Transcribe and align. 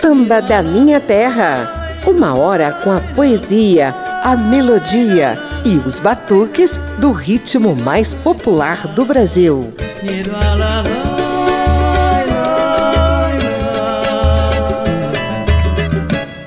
Samba 0.00 0.40
da 0.40 0.62
Minha 0.62 1.00
Terra. 1.00 1.98
Uma 2.06 2.36
hora 2.36 2.70
com 2.70 2.92
a 2.92 3.00
poesia, 3.00 3.88
a 4.22 4.36
melodia 4.36 5.36
e 5.64 5.76
os 5.78 5.98
batuques 5.98 6.78
do 7.00 7.10
ritmo 7.10 7.74
mais 7.74 8.14
popular 8.14 8.86
do 8.86 9.04
Brasil. 9.04 9.74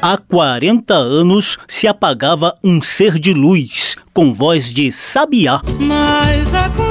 Há 0.02 0.18
40 0.18 0.94
anos 0.94 1.58
se 1.68 1.90
apagava 1.90 2.56
um 2.64 2.82
ser 2.82 3.20
de 3.20 3.34
luz 3.34 3.98
com 4.14 4.34
voz 4.34 4.74
de 4.74 4.94
sabiá. 4.94 5.60
Mas 5.78 6.54
aconteceu 6.54 6.91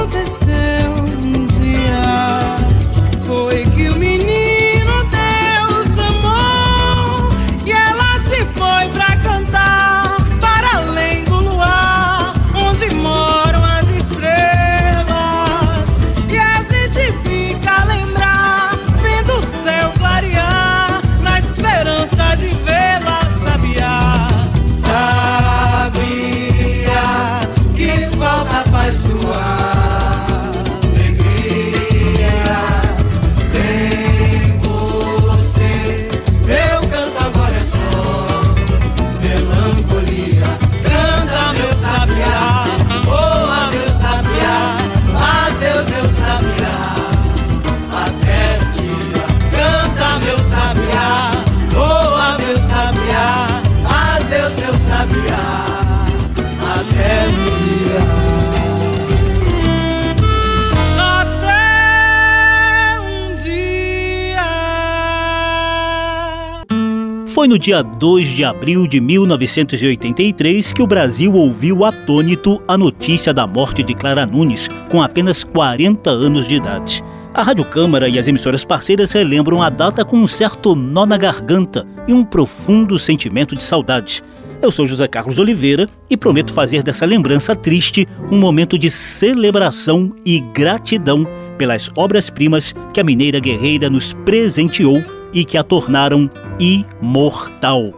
Foi 67.41 67.47
no 67.47 67.57
dia 67.57 67.81
2 67.81 68.27
de 68.27 68.45
abril 68.45 68.85
de 68.85 69.01
1983 69.01 70.73
que 70.73 70.83
o 70.83 70.85
Brasil 70.85 71.33
ouviu 71.33 71.83
atônito 71.83 72.61
a 72.67 72.77
notícia 72.77 73.33
da 73.33 73.47
morte 73.47 73.81
de 73.81 73.95
Clara 73.95 74.27
Nunes, 74.27 74.69
com 74.91 75.01
apenas 75.01 75.43
40 75.43 76.07
anos 76.11 76.47
de 76.47 76.57
idade. 76.57 77.03
A 77.33 77.41
Rádio 77.41 77.65
Câmara 77.65 78.07
e 78.07 78.19
as 78.19 78.27
emissoras 78.27 78.63
parceiras 78.63 79.11
relembram 79.11 79.59
a 79.59 79.71
data 79.71 80.05
com 80.05 80.17
um 80.17 80.27
certo 80.27 80.75
nó 80.75 81.03
na 81.03 81.17
garganta 81.17 81.83
e 82.07 82.13
um 82.13 82.23
profundo 82.23 82.99
sentimento 82.99 83.55
de 83.55 83.63
saudade. 83.63 84.21
Eu 84.61 84.71
sou 84.71 84.85
José 84.85 85.07
Carlos 85.07 85.39
Oliveira 85.39 85.89
e 86.11 86.15
prometo 86.15 86.53
fazer 86.53 86.83
dessa 86.83 87.07
lembrança 87.07 87.55
triste 87.55 88.07
um 88.31 88.37
momento 88.37 88.77
de 88.77 88.91
celebração 88.91 90.13
e 90.23 90.39
gratidão 90.53 91.25
pelas 91.57 91.89
obras-primas 91.95 92.75
que 92.93 92.99
a 92.99 93.03
mineira 93.03 93.39
guerreira 93.39 93.89
nos 93.89 94.13
presenteou 94.25 95.01
e 95.33 95.45
que 95.45 95.57
a 95.57 95.63
tornaram 95.63 96.29
imortal. 96.59 97.93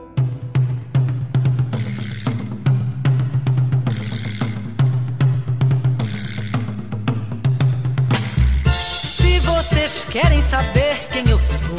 Se 9.18 9.40
vocês 9.40 10.06
querem 10.10 10.42
saber 10.44 11.00
quem 11.12 11.30
eu 11.30 11.40
sou, 11.40 11.78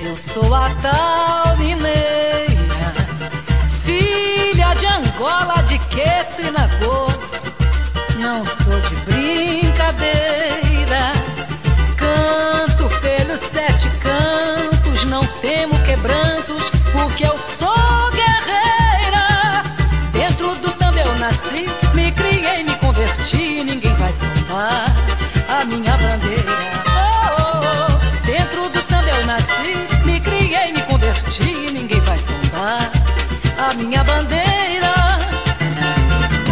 eu 0.00 0.16
sou 0.16 0.54
a 0.54 0.68
tal 0.82 1.56
mineira, 1.56 2.92
filha 3.84 4.74
de 4.74 4.86
Angola, 4.86 5.62
de 5.62 5.78
Queto 5.78 6.42
Nagô. 6.52 7.06
Não 8.18 8.44
sou 8.44 8.61
converti, 23.22 23.62
ninguém 23.64 23.94
vai 23.94 24.12
tomar 24.12 24.86
a 25.48 25.64
minha 25.64 25.96
bandeira. 25.96 26.52
Oh, 26.88 27.30
oh, 27.38 27.92
oh. 27.92 28.26
Dentro 28.26 28.68
do 28.68 28.78
samba 28.80 29.08
eu 29.08 29.26
nasci, 29.26 30.04
me 30.04 30.20
criei, 30.20 30.72
me 30.72 30.82
converti, 30.82 31.70
ninguém 31.72 32.00
vai 32.00 32.18
tomar 32.18 32.90
a 33.58 33.74
minha 33.74 34.02
bandeira. 34.02 34.92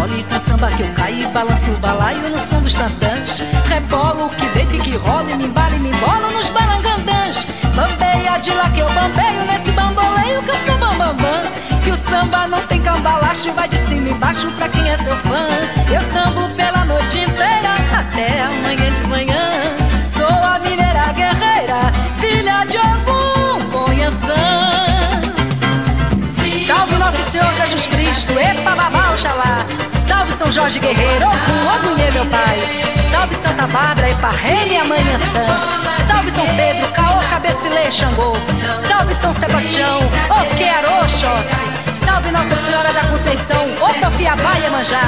Olhe 0.00 0.22
com 0.24 0.40
samba 0.40 0.68
que 0.70 0.82
eu 0.82 0.92
caí, 0.94 1.26
balanço 1.34 1.70
o 1.70 1.76
balaio 1.78 2.30
no 2.30 2.38
som 2.38 2.62
dos 2.62 2.74
tantãs. 2.74 3.42
Rebolo 3.68 4.28
que 4.30 4.46
deita 4.50 4.78
que 4.84 4.96
rola, 4.96 5.30
e 5.30 5.36
me 5.36 5.46
embala 5.46 5.74
e 5.74 5.78
me 5.80 5.88
embolo 5.88 6.30
nos 6.30 6.48
balangandãs. 6.48 7.46
Bambeia 7.74 8.38
de 8.38 8.50
lá 8.50 8.70
que 8.70 8.80
eu 8.80 8.88
bambeio 8.90 9.44
nesse 9.46 9.72
bamboleio 9.72 10.42
que 10.42 10.50
eu 10.50 10.58
sou 10.66 10.78
bambambam. 10.78 11.42
Que 11.68 11.69
o 11.69 11.69
samba 12.10 12.48
não 12.48 12.60
tem 12.66 12.82
cambalacho, 12.82 13.52
vai 13.52 13.68
de 13.68 13.78
cima 13.86 14.08
e 14.08 14.12
embaixo 14.12 14.50
pra 14.52 14.68
quem 14.68 14.90
é 14.90 14.96
seu 14.98 15.16
fã. 15.18 15.46
Eu 15.94 16.02
sambo 16.12 16.48
pela 16.56 16.84
noite 16.84 17.20
inteira 17.20 17.74
até 17.96 18.42
amanhã 18.42 18.90
de 18.90 19.06
manhã. 19.06 19.50
Sou 20.12 20.26
a 20.26 20.58
mineira 20.58 21.12
guerreira, 21.14 21.80
filha 22.20 22.64
de 22.64 22.76
algum 22.76 23.64
conheção. 23.70 24.60
Salve 26.66 26.96
Nosso 26.96 27.22
Senhor 27.30 27.52
Jesus 27.52 27.86
Cristo, 27.86 28.38
epa 28.38 28.74
babá, 28.74 29.12
oxalá. 29.12 29.64
Salve 30.08 30.32
São 30.32 30.50
Jorge 30.50 30.80
Guerreiro, 30.80 31.26
Ogum, 31.26 31.94
meu 32.12 32.26
pai. 32.26 32.58
Salve 33.12 33.36
Santa 33.36 33.66
Bárbara, 33.68 34.10
Eparrei, 34.10 34.66
minha 34.66 34.84
mãe 34.84 35.00
Ançã. 35.00 35.46
Salve 36.08 36.30
São 36.32 36.46
Pedro, 36.56 36.88
Caô, 36.92 37.20
Cabecilê, 37.30 37.90
Xangô. 37.90 38.32
Salve 38.88 39.14
São 39.20 39.32
Sebastião, 39.32 40.00
Oquearô, 40.28 41.08
Otofiabá, 44.30 44.58
Iemanjá. 44.58 45.00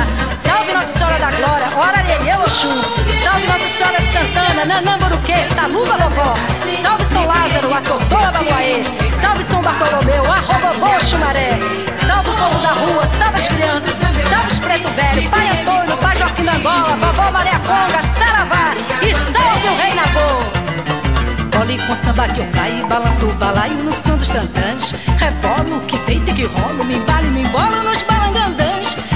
Salve 0.45 0.73
Nossa 0.75 0.99
Senhora 0.99 1.19
da 1.19 1.31
Glória, 1.31 1.67
Orarelê, 1.77 2.35
Oxum. 2.45 2.83
Salve 3.23 3.47
Nossa 3.47 3.69
Senhora 3.77 4.01
de 4.01 4.13
Santana, 4.13 4.65
Nanamburuquê, 4.65 5.35
Saluba, 5.55 5.97
Lobó. 5.97 6.35
Salve 6.83 7.05
São 7.05 7.27
Lázaro, 7.27 7.73
Atotoa, 7.73 8.33
Babuaê. 8.33 8.83
Salve 9.21 9.45
São 9.45 9.63
Bartolomeu, 9.63 10.25
Arrobobô, 10.25 11.01
Xumaré. 11.01 11.59
Salve 12.07 12.31
o 12.31 12.35
povo 12.35 12.59
da 12.59 12.73
rua, 12.73 13.09
salve 13.19 13.39
as 13.39 13.49
crianças. 13.49 13.97
Salve 14.29 14.49
os 14.49 14.59
preto 14.59 14.89
velho, 14.91 15.31
Pai 15.31 15.49
Antônio, 15.51 15.97
Pai 15.99 16.17
Joaquim 16.17 16.45
da 16.45 16.53
Angola, 16.55 16.97
Vovó 16.97 17.31
Maria 17.31 17.59
Conga, 17.61 18.03
Saravá. 18.19 18.75
E 19.03 19.15
salve 19.15 19.69
o 19.69 19.77
Rei 19.77 19.95
Nagô. 19.95 21.61
Olhe 21.61 21.79
com 21.79 21.95
samba 21.95 22.27
que 22.29 22.41
eu 22.41 22.47
caio, 22.49 22.87
balanço 22.89 23.27
o 23.27 23.35
balaio 23.35 23.75
no 23.75 23.93
som 23.93 24.17
dos 24.17 24.31
tantãs. 24.31 24.95
Rebolo 25.17 25.81
que 25.87 25.97
deita 25.99 26.31
e 26.31 26.35
que 26.35 26.45
rolo, 26.47 26.85
me 26.85 26.97
embalo 26.97 27.27
e 27.27 27.31
me 27.31 27.43
embolo 27.43 27.83
nos 27.85 28.03
balangandãs. 28.03 28.72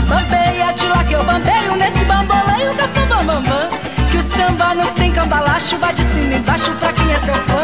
Bambeia 0.09 0.72
de 0.72 0.87
lá 0.87 1.05
que 1.05 1.12
eu 1.15 1.25
bambeio 1.25 1.77
nesse 1.77 2.05
bamboleio 2.05 2.71
eu 2.87 2.94
sou 2.94 3.06
bambambam. 3.06 3.69
Que 4.11 4.19
o 4.19 4.22
samba 4.37 4.75
não 4.75 4.87
tem 4.94 5.12
cambalacho, 5.12 5.77
vai 5.78 5.93
de 5.94 6.03
cima 6.03 6.34
embaixo 6.34 6.71
pra 6.72 6.92
quem 6.92 7.13
é 7.13 7.19
seu 7.21 7.34
fã. 7.34 7.63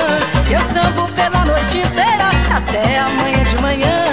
Eu 0.50 0.60
sambo 0.74 1.08
pela 1.12 1.44
noite 1.44 1.78
inteira 1.78 2.30
até 2.56 2.98
amanhã 2.98 3.44
de 3.44 3.58
manhã. 3.60 4.04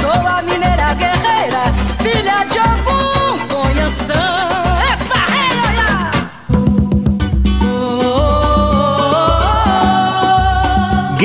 Sou 0.00 0.26
a 0.26 0.42
mineira 0.42 0.94
guerreira, 0.94 1.62
filha 2.02 2.44
de 2.44 2.58
algum 2.58 2.91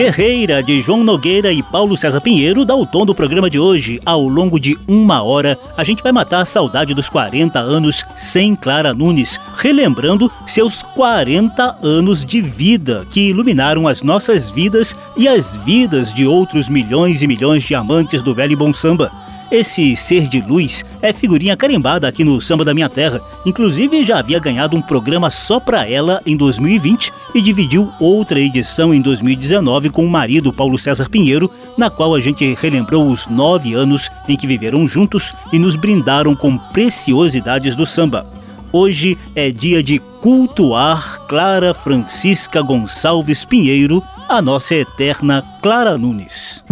Guerreira, 0.08 0.64
de 0.64 0.80
João 0.80 1.04
Nogueira 1.04 1.52
e 1.52 1.62
Paulo 1.62 1.98
César 1.98 2.22
Pinheiro, 2.22 2.64
dá 2.64 2.74
o 2.74 2.86
tom 2.86 3.06
do 3.06 3.14
programa 3.14 3.50
de 3.50 3.60
hoje. 3.60 4.00
Ao 4.06 4.26
longo 4.26 4.58
de 4.58 4.78
uma 4.88 5.22
hora, 5.22 5.60
a 5.76 5.84
gente 5.84 6.02
vai 6.02 6.14
matar 6.14 6.40
a 6.40 6.46
saudade 6.46 6.94
dos 6.94 7.10
40 7.10 7.60
anos 7.60 8.06
sem 8.16 8.56
Clara 8.56 8.94
Nunes, 8.94 9.38
relembrando 9.58 10.32
seus 10.46 10.82
40 10.82 11.80
anos 11.84 12.24
de 12.24 12.40
vida 12.42 13.06
que 13.10 13.32
iluminaram 13.32 13.86
as 13.86 14.02
nossas 14.02 14.50
vidas 14.50 14.96
e 15.18 15.28
as 15.28 15.58
vidas 15.58 16.14
de 16.14 16.26
outros 16.26 16.70
milhões 16.70 17.22
e 17.22 17.28
milhões 17.28 17.64
de 17.64 17.76
amantes 17.76 18.24
do 18.24 18.34
velho 18.34 18.54
e 18.54 18.56
bom 18.56 18.72
samba. 18.72 19.12
Esse 19.50 19.96
ser 19.96 20.28
de 20.28 20.42
luz 20.42 20.84
é 21.02 21.14
figurinha 21.14 21.56
carimbada 21.56 22.06
aqui 22.06 22.22
no 22.22 22.42
Samba 22.42 22.66
da 22.66 22.74
Minha 22.74 22.90
Terra. 22.90 23.22
Inclusive 23.46 24.04
já 24.04 24.20
havia 24.20 24.40
ganhado 24.40 24.76
um 24.76 24.82
programa 24.82 25.30
só 25.30 25.58
pra 25.58 25.90
ela 25.90 26.22
em 26.26 26.36
2020 26.36 27.14
e 27.34 27.42
dividiu 27.42 27.90
outra 27.98 28.42
edição 28.42 28.94
em 28.94 29.02
2019 29.02 29.90
com 29.90 30.06
o 30.06 30.10
marido 30.10 30.52
Paulo 30.52 30.78
César 30.78 31.10
Pinheiro, 31.10 31.50
na 31.78 31.90
qual 31.90 32.14
a 32.14 32.20
gente 32.20 32.54
relembrou 32.56 33.08
os 33.08 33.28
nove 33.28 33.74
anos 33.74 34.10
em 34.28 34.36
que 34.36 34.46
viveram 34.46 34.86
juntos 34.86 35.34
e 35.54 35.58
nos 35.58 35.78
brindaram 35.78 36.36
com 36.36 36.58
preciosidades 36.58 37.74
do 37.74 37.86
samba. 37.86 38.28
Hoje 38.74 39.18
é 39.34 39.50
dia 39.50 39.82
de 39.82 40.00
cultuar 40.22 41.22
Clara 41.26 41.74
Francisca 41.74 42.62
Gonçalves 42.62 43.46
Pinheiro, 43.46 44.04
a 44.28 44.42
nossa 44.42 44.76
eterna 44.76 45.42
Clara 45.62 45.98
Nunes. 45.98 46.66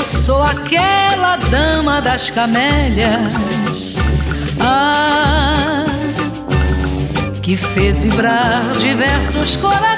Eu 0.00 0.06
sou 0.06 0.42
aquela 0.42 1.36
dama 1.36 2.00
das 2.00 2.30
camélias. 2.30 3.96
Ah, 4.58 5.84
que 7.42 7.54
fez 7.54 7.98
vibrar 7.98 8.62
diversos 8.78 9.56
corações 9.56 9.90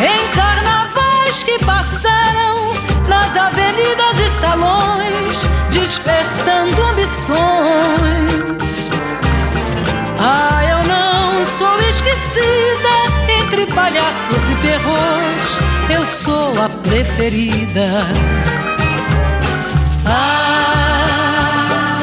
em 0.00 0.36
carnavais 0.36 1.42
que 1.42 1.58
passaram 1.64 2.70
nas 3.08 3.36
avenidas 3.36 4.18
e 4.20 4.30
salões, 4.40 5.44
despertando 5.72 6.80
ambições. 6.80 7.32
Ah, 10.20 10.64
eu 10.64 10.84
não 10.86 11.44
sou 11.58 11.76
esquecida 11.88 13.21
palhaços 13.74 14.48
e 14.48 14.54
perros, 14.56 15.58
eu 15.90 16.06
sou 16.06 16.52
a 16.62 16.68
preferida. 16.68 17.88
Ah, 20.06 21.98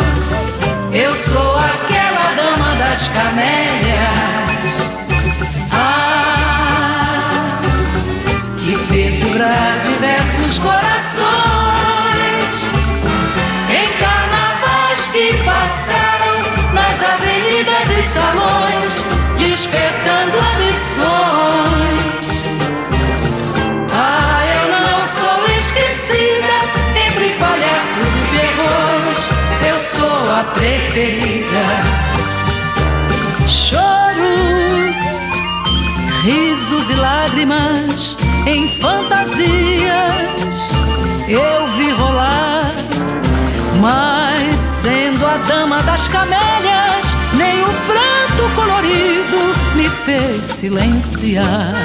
eu 0.91 1.13
sou 1.15 1.55
aquela 1.57 2.33
dama 2.35 2.75
das 2.75 3.07
camélias. 3.09 4.49
Ah, 5.71 7.59
que 8.59 8.75
fez 8.75 9.19
vibrar 9.19 9.79
diversos 9.83 10.57
corações 10.59 10.89
em 13.69 13.89
carnavais 13.99 15.07
que 15.09 15.33
passaram 15.43 16.37
nas 16.73 17.03
avenidas 17.13 17.87
e 17.97 18.01
salões, 18.13 18.48
preferida. 30.53 31.65
Choro, 33.47 34.93
risos 36.23 36.89
e 36.89 36.93
lágrimas 36.93 38.17
em 38.45 38.67
fantasias 38.79 40.19
eu 41.29 41.67
vi 41.77 41.91
rolar, 41.91 42.71
mas 43.79 44.59
sendo 44.59 45.25
a 45.25 45.37
dama 45.47 45.83
das 45.83 46.07
camélias, 46.07 47.15
nem 47.37 47.61
o 47.63 47.67
pranto 47.85 48.55
colorido 48.55 49.53
me 49.75 49.87
fez 49.89 50.47
silenciar. 50.47 51.75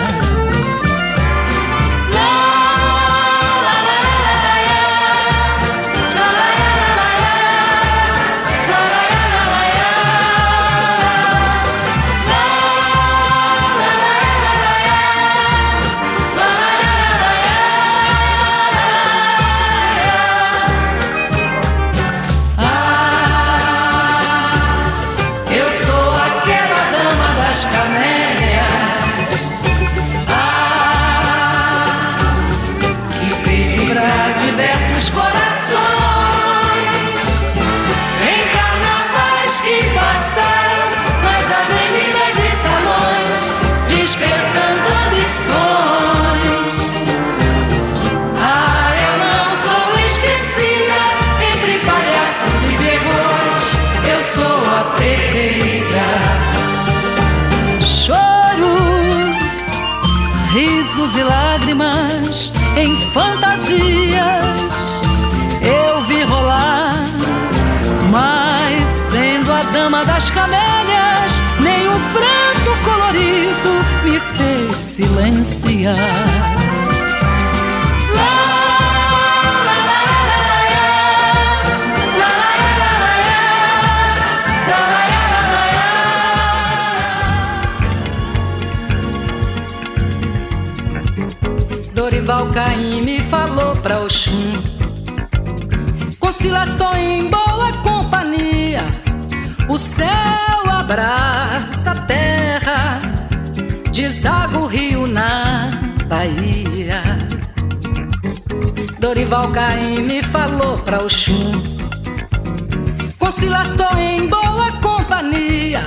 Silas 113.37 113.73
tô 113.73 113.97
em 113.97 114.29
boa 114.29 114.73
companhia 114.83 115.83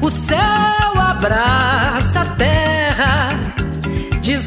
O 0.00 0.10
céu 0.10 0.38
abraça 0.96 2.20
a 2.20 2.24
terra 2.36 3.48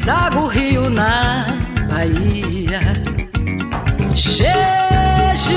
deságua 0.02 0.42
o 0.42 0.46
rio 0.46 0.90
na 0.90 1.44
Bahia. 1.88 2.80
Xexe, 4.14 5.54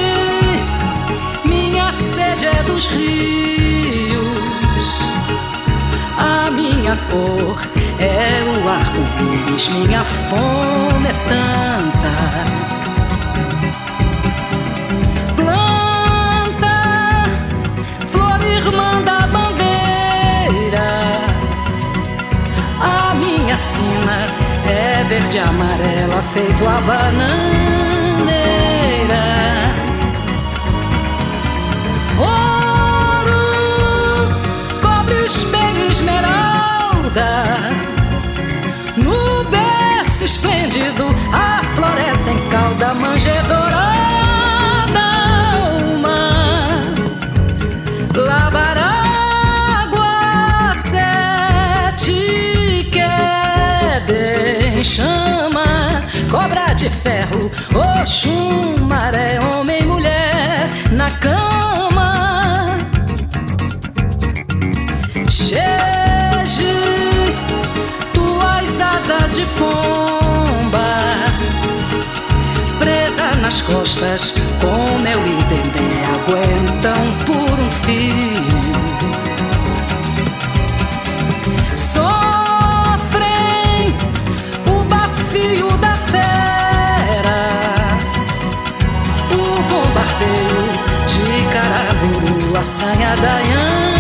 minha 1.46 1.92
sede 1.92 2.46
é 2.46 2.64
dos 2.64 2.88
rios, 2.88 4.20
a 6.18 6.52
minha 6.52 6.96
cor 7.12 7.60
é 8.00 8.44
o 8.44 8.70
arco-íris, 8.70 9.68
minha 9.70 10.04
fome 10.04 11.08
é 11.08 11.14
tanta. 11.30 12.75
é 24.96 25.04
verde 25.04 25.38
amarela 25.40 26.22
feito 26.34 26.66
a 26.68 26.80
bananeira. 26.82 27.46
Ouro, 32.18 33.40
cobre, 34.82 35.26
espelho, 35.26 35.92
esmeralda. 35.92 37.46
Oxum, 58.06 58.86
maré, 58.88 59.40
homem 59.40 59.82
e 59.82 59.86
mulher 59.88 60.70
na 60.92 61.10
cama. 61.10 62.78
Cheje, 65.28 66.76
tuas 68.14 68.80
asas 68.80 69.38
de 69.38 69.46
pomba, 69.58 70.88
presa 72.78 73.42
nas 73.42 73.62
costas, 73.62 74.36
com 74.62 75.00
meu 75.00 75.20
e 75.26 75.44
dendê 75.50 75.90
aguentam 76.14 77.04
por 77.26 77.60
um 77.60 77.72
fio. 77.72 78.25
A 92.58 92.64
sanha 92.64 93.95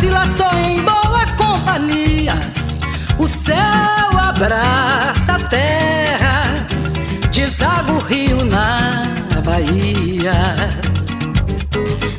Concilas 0.00 0.32
tô 0.32 0.56
em 0.56 0.82
boa 0.82 1.26
companhia. 1.36 2.32
O 3.18 3.28
céu 3.28 4.18
abraça 4.18 5.34
a 5.34 5.40
terra. 5.40 6.54
Deságua 7.30 7.96
o 7.96 7.98
rio 7.98 8.42
na 8.46 9.42
Bahia. 9.44 10.32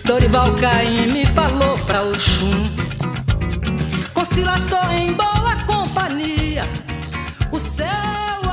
Dorival 0.05 0.53
Caymmi 0.57 1.25
falou 1.25 1.75
pra 1.79 2.03
Oxum 2.03 2.69
Silas 4.31 4.61
estou 4.61 4.91
em 4.91 5.13
boa 5.13 5.55
companhia. 5.65 6.61
O 7.51 7.59
céu 7.59 7.89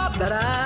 abraça. 0.07 0.58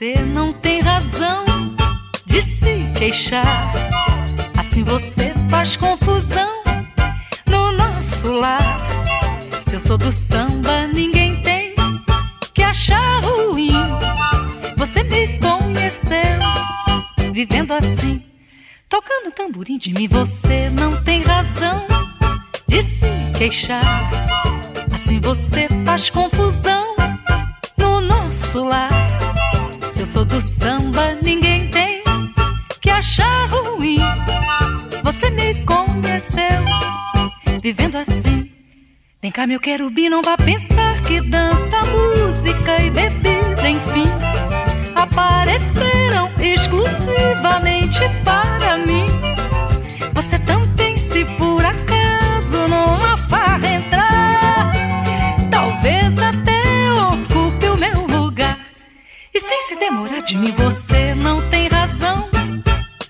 Você 0.00 0.14
não 0.34 0.50
tem 0.50 0.80
razão 0.80 1.44
de 2.24 2.40
se 2.40 2.90
queixar. 2.96 3.70
Assim 4.56 4.82
você 4.82 5.34
faz 5.50 5.76
confusão 5.76 6.62
no 7.46 7.70
nosso 7.72 8.32
lar. 8.32 8.78
Se 9.62 9.76
eu 9.76 9.80
sou 9.80 9.98
do 9.98 10.10
samba, 10.10 10.86
ninguém 10.86 11.42
tem 11.42 11.74
que 12.54 12.62
achar 12.62 13.20
ruim 13.22 13.72
você 14.74 15.02
me 15.02 15.38
conheceu 15.38 16.18
vivendo 17.34 17.72
assim, 17.72 18.24
tocando 18.88 19.30
tamborim 19.32 19.76
de 19.76 19.92
mim. 19.92 20.08
Você 20.08 20.70
não 20.70 20.96
tem 21.04 21.22
razão 21.24 21.86
de 22.66 22.82
se 22.82 23.06
queixar. 23.36 24.10
Assim 24.94 25.20
você 25.20 25.68
faz 25.84 26.08
confusão 26.08 26.96
no 27.76 28.00
nosso 28.00 28.64
lar. 28.64 29.19
Se 30.00 30.04
eu 30.04 30.06
sou 30.06 30.24
do 30.24 30.40
samba, 30.40 31.14
ninguém 31.22 31.68
tem 31.68 32.02
que 32.80 32.88
achar 32.88 33.46
ruim. 33.50 33.98
Você 35.04 35.28
me 35.28 35.54
conheceu 35.66 36.64
vivendo 37.62 37.96
assim. 37.96 38.50
Vem 39.20 39.30
cá, 39.30 39.46
meu 39.46 39.60
querubim, 39.60 40.08
não 40.08 40.22
vá 40.22 40.38
pensar 40.38 41.02
que 41.02 41.20
dança, 41.20 41.76
música 41.84 42.82
e 42.82 42.88
bebida, 42.88 43.68
enfim 43.68 44.06
apareceram 44.94 46.30
exclusivamente 46.40 48.00
para 48.24 48.78
mim. 48.78 49.04
Você 50.14 50.38
também, 50.38 50.96
se 50.96 51.26
por 51.36 51.62
acaso 51.62 52.68
numa 52.68 53.18
farra 53.28 53.39
se 59.70 59.76
demorar 59.76 60.20
de 60.22 60.36
mim, 60.36 60.50
você 60.50 61.14
não 61.14 61.40
tem 61.48 61.68
razão 61.68 62.28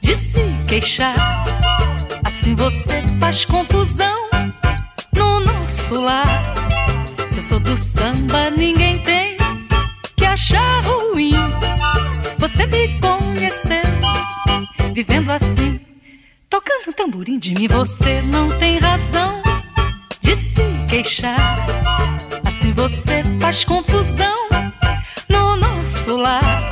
de 0.02 0.14
se 0.14 0.40
queixar. 0.68 1.16
Assim 2.22 2.54
você 2.54 3.02
faz 3.18 3.46
confusão 3.46 4.28
no 5.16 5.40
nosso 5.40 5.98
lar. 5.98 6.26
Se 7.26 7.38
eu 7.38 7.42
sou 7.42 7.60
do 7.60 7.74
samba, 7.78 8.50
ninguém 8.50 9.02
tem 9.02 9.38
que 10.14 10.26
achar 10.26 10.84
ruim 10.84 11.32
você 12.38 12.66
me 12.66 13.00
conheceu, 13.00 13.82
vivendo 14.92 15.30
assim, 15.30 15.80
tocando 16.50 16.92
tamborim 16.94 17.38
de 17.38 17.54
mim. 17.54 17.68
Você 17.68 18.20
não 18.20 18.50
tem 18.58 18.78
razão 18.78 19.42
de 20.20 20.36
se 20.36 20.60
queixar. 20.90 21.56
Assim 22.44 22.74
você 22.74 23.22
faz 23.40 23.64
confusão 23.64 24.50
no 25.30 25.56
nosso 25.56 26.16
lar. 26.16 26.70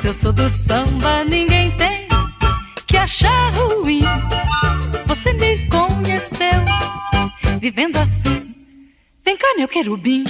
Se 0.00 0.08
eu 0.08 0.12
sou 0.12 0.32
do 0.32 0.48
samba, 0.48 1.24
ninguém 1.24 1.70
tem 1.72 2.06
que 2.86 2.96
achar 2.96 3.52
ruim. 3.54 4.02
Você 5.06 5.32
me 5.32 5.66
conheceu, 5.68 6.64
vivendo 7.60 7.96
assim. 7.96 8.54
Vem 9.24 9.36
cá, 9.36 9.54
meu 9.56 9.68
querubim. 9.68 10.24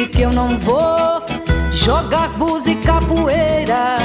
Disse 0.00 0.06
que 0.06 0.22
eu 0.22 0.32
não 0.32 0.56
vou 0.56 1.22
jogar 1.70 2.28
búzia 2.30 2.72
e 2.72 2.76
capoeira 2.76 3.96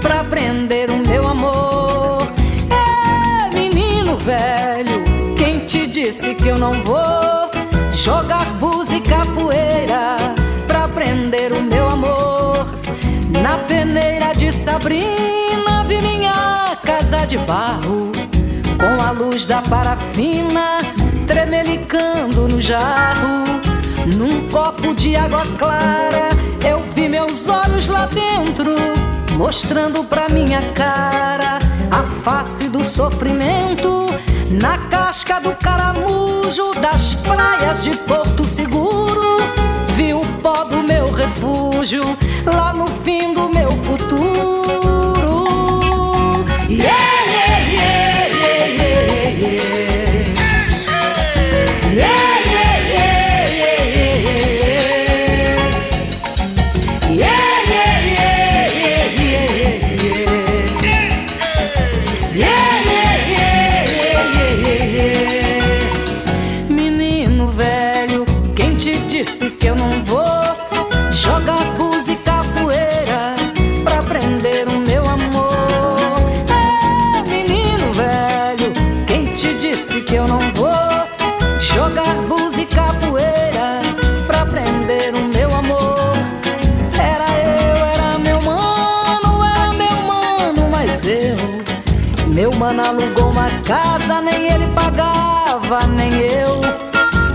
pra 0.00 0.24
prender 0.24 0.90
o 0.90 0.96
meu 1.06 1.28
amor. 1.28 2.22
É, 2.70 3.54
menino 3.54 4.16
velho, 4.16 5.04
quem 5.36 5.60
te 5.60 5.86
disse 5.86 6.34
que 6.34 6.48
eu 6.48 6.58
não 6.58 6.82
vou 6.82 7.50
jogar 7.92 8.44
búzia 8.58 8.96
e 8.96 9.00
capoeira 9.00 10.16
pra 10.66 10.88
prender 10.88 11.52
o 11.52 11.62
meu 11.62 11.88
amor? 11.88 12.66
Na 13.40 13.58
peneira 13.58 14.32
de 14.32 14.50
Sabrina 14.50 15.84
vi 15.86 16.00
minha 16.00 16.76
casa 16.84 17.26
de 17.26 17.38
barro 17.38 18.10
com 18.78 19.02
a 19.02 19.12
luz 19.12 19.46
da 19.46 19.62
parafina 19.62 20.78
tremelicando 21.28 22.48
no 22.48 22.60
jarro. 22.60 23.73
Num 24.06 24.48
copo 24.50 24.94
de 24.94 25.16
água 25.16 25.44
clara, 25.58 26.28
eu 26.68 26.84
vi 26.94 27.08
meus 27.08 27.48
olhos 27.48 27.88
lá 27.88 28.04
dentro, 28.06 28.74
mostrando 29.38 30.04
pra 30.04 30.28
minha 30.28 30.60
cara 30.72 31.58
a 31.90 32.02
face 32.22 32.68
do 32.68 32.84
sofrimento. 32.84 34.06
Na 34.50 34.76
casca 34.88 35.40
do 35.40 35.54
caramujo 35.56 36.72
das 36.82 37.14
praias 37.14 37.82
de 37.82 37.96
Porto 37.96 38.44
Seguro, 38.44 39.38
vi 39.96 40.12
o 40.12 40.20
pó 40.42 40.64
do 40.64 40.82
meu 40.82 41.10
refúgio, 41.10 42.04
lá 42.44 42.74
no 42.74 42.86
fim 42.86 43.32
do 43.32 43.48
meu 43.48 43.72
futuro. 43.72 44.34
Yeah! 46.68 47.14
Alugou 93.14 93.30
uma 93.30 93.48
casa, 93.62 94.20
nem 94.20 94.46
ele 94.52 94.66
pagava, 94.68 95.86
nem 95.86 96.12
eu. 96.20 96.60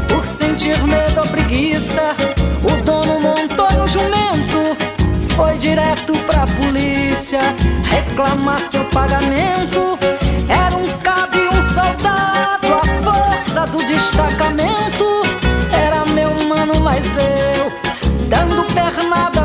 Por 0.08 0.26
sentir 0.26 0.78
medo 0.84 1.22
ou 1.22 1.28
preguiça, 1.28 2.16
o 2.64 2.84
dono 2.84 3.20
montou 3.22 3.72
no 3.78 3.88
jumento. 3.88 4.78
Foi 5.36 5.58
direto 5.58 6.14
pra 6.26 6.46
polícia 6.48 7.40
reclamar 7.84 8.60
seu 8.60 8.84
pagamento. 8.86 9.98
Era 10.50 10.76
um 10.76 10.88
cabo 11.00 11.38
e 11.38 11.48
um 11.48 11.64
soldado, 11.64 12.68
a 12.74 13.04
força 13.04 13.66
do 13.68 13.78
destacamento. 13.86 15.06
Era 15.72 16.06
meu 16.06 16.34
mano, 16.48 16.80
mas 16.82 17.06
eu 17.16 17.72
dando 18.28 18.64
pernada 18.74 19.39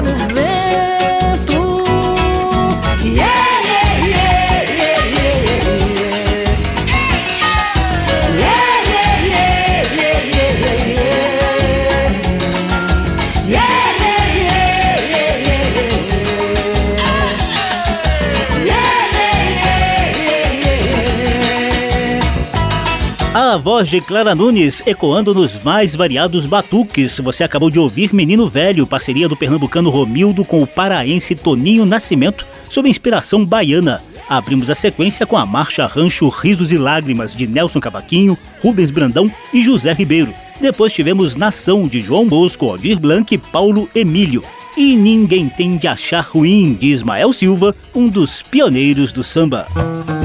voz 23.64 23.88
de 23.88 23.98
Clara 23.98 24.34
Nunes 24.34 24.82
ecoando 24.84 25.32
nos 25.32 25.62
mais 25.62 25.96
variados 25.96 26.44
batuques. 26.44 27.18
Você 27.18 27.42
acabou 27.42 27.70
de 27.70 27.78
ouvir 27.78 28.14
Menino 28.14 28.46
Velho, 28.46 28.86
parceria 28.86 29.26
do 29.26 29.34
pernambucano 29.34 29.88
Romildo 29.88 30.44
com 30.44 30.62
o 30.62 30.66
paraense 30.66 31.34
Toninho 31.34 31.86
Nascimento, 31.86 32.46
sob 32.68 32.90
inspiração 32.90 33.42
baiana. 33.42 34.02
Abrimos 34.28 34.68
a 34.68 34.74
sequência 34.74 35.24
com 35.24 35.38
a 35.38 35.46
marcha 35.46 35.86
Rancho 35.86 36.28
Risos 36.28 36.72
e 36.72 36.76
Lágrimas 36.76 37.34
de 37.34 37.46
Nelson 37.46 37.80
Cavaquinho, 37.80 38.36
Rubens 38.62 38.90
Brandão 38.90 39.32
e 39.50 39.64
José 39.64 39.94
Ribeiro. 39.94 40.34
Depois 40.60 40.92
tivemos 40.92 41.34
Nação 41.34 41.88
de 41.88 42.02
João 42.02 42.28
Bosco, 42.28 42.68
Aldir 42.68 43.00
Blanc 43.00 43.34
e 43.34 43.38
Paulo 43.38 43.88
Emílio. 43.94 44.44
E 44.76 44.94
Ninguém 44.94 45.48
Tem 45.48 45.78
de 45.78 45.88
Achar 45.88 46.28
Ruim, 46.30 46.74
de 46.74 46.88
Ismael 46.88 47.32
Silva, 47.32 47.74
um 47.94 48.10
dos 48.10 48.42
pioneiros 48.42 49.10
do 49.10 49.24
samba. 49.24 49.66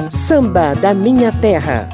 Samba 0.10 0.74
da 0.76 0.94
Minha 0.94 1.32
Terra. 1.32 1.88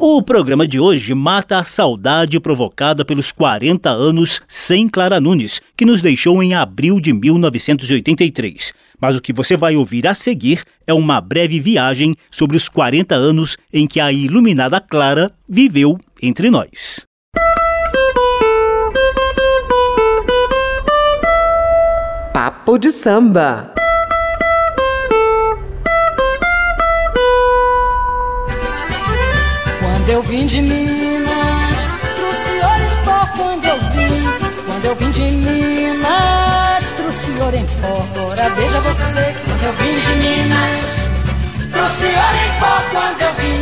O 0.00 0.22
programa 0.22 0.66
de 0.68 0.78
hoje 0.78 1.12
mata 1.12 1.58
a 1.58 1.64
saudade 1.64 2.38
provocada 2.38 3.04
pelos 3.04 3.32
40 3.32 3.90
anos 3.90 4.40
sem 4.46 4.88
Clara 4.88 5.20
Nunes, 5.20 5.60
que 5.76 5.84
nos 5.84 6.00
deixou 6.00 6.40
em 6.40 6.54
abril 6.54 7.00
de 7.00 7.12
1983. 7.12 8.72
Mas 9.00 9.16
o 9.16 9.20
que 9.20 9.32
você 9.32 9.56
vai 9.56 9.74
ouvir 9.74 10.06
a 10.06 10.14
seguir 10.14 10.62
é 10.86 10.94
uma 10.94 11.20
breve 11.20 11.58
viagem 11.58 12.14
sobre 12.30 12.56
os 12.56 12.68
40 12.68 13.16
anos 13.16 13.56
em 13.72 13.88
que 13.88 13.98
a 13.98 14.12
iluminada 14.12 14.80
Clara 14.80 15.32
viveu 15.48 15.98
entre 16.22 16.48
nós. 16.48 17.04
Papo 22.32 22.78
de 22.78 22.92
samba. 22.92 23.74
Quando 30.08 30.16
eu 30.16 30.22
vim 30.22 30.46
de 30.46 30.62
Minas, 30.62 31.86
trouxe 32.16 32.50
ouro 32.64 32.82
em 32.82 33.04
pó 33.04 33.28
quando 33.36 33.64
eu 33.66 33.78
vim. 33.92 34.24
Quando 34.64 34.84
eu 34.86 34.96
vim 34.96 35.10
de 35.10 35.20
Minas, 35.20 36.92
trouxe 36.92 37.30
ouro 37.42 37.54
em 37.54 37.66
pó. 37.66 38.02
Ora 38.22 38.48
veja 38.48 38.80
você, 38.80 39.34
quando 39.44 39.64
eu 39.64 39.72
vim 39.74 40.00
de 40.00 40.14
Minas, 40.14 41.10
trouxe 41.70 42.06
ouro 42.06 42.38
em 42.42 42.52
pó 42.58 42.80
quando 42.90 43.20
eu 43.20 43.34
vim. 43.34 43.57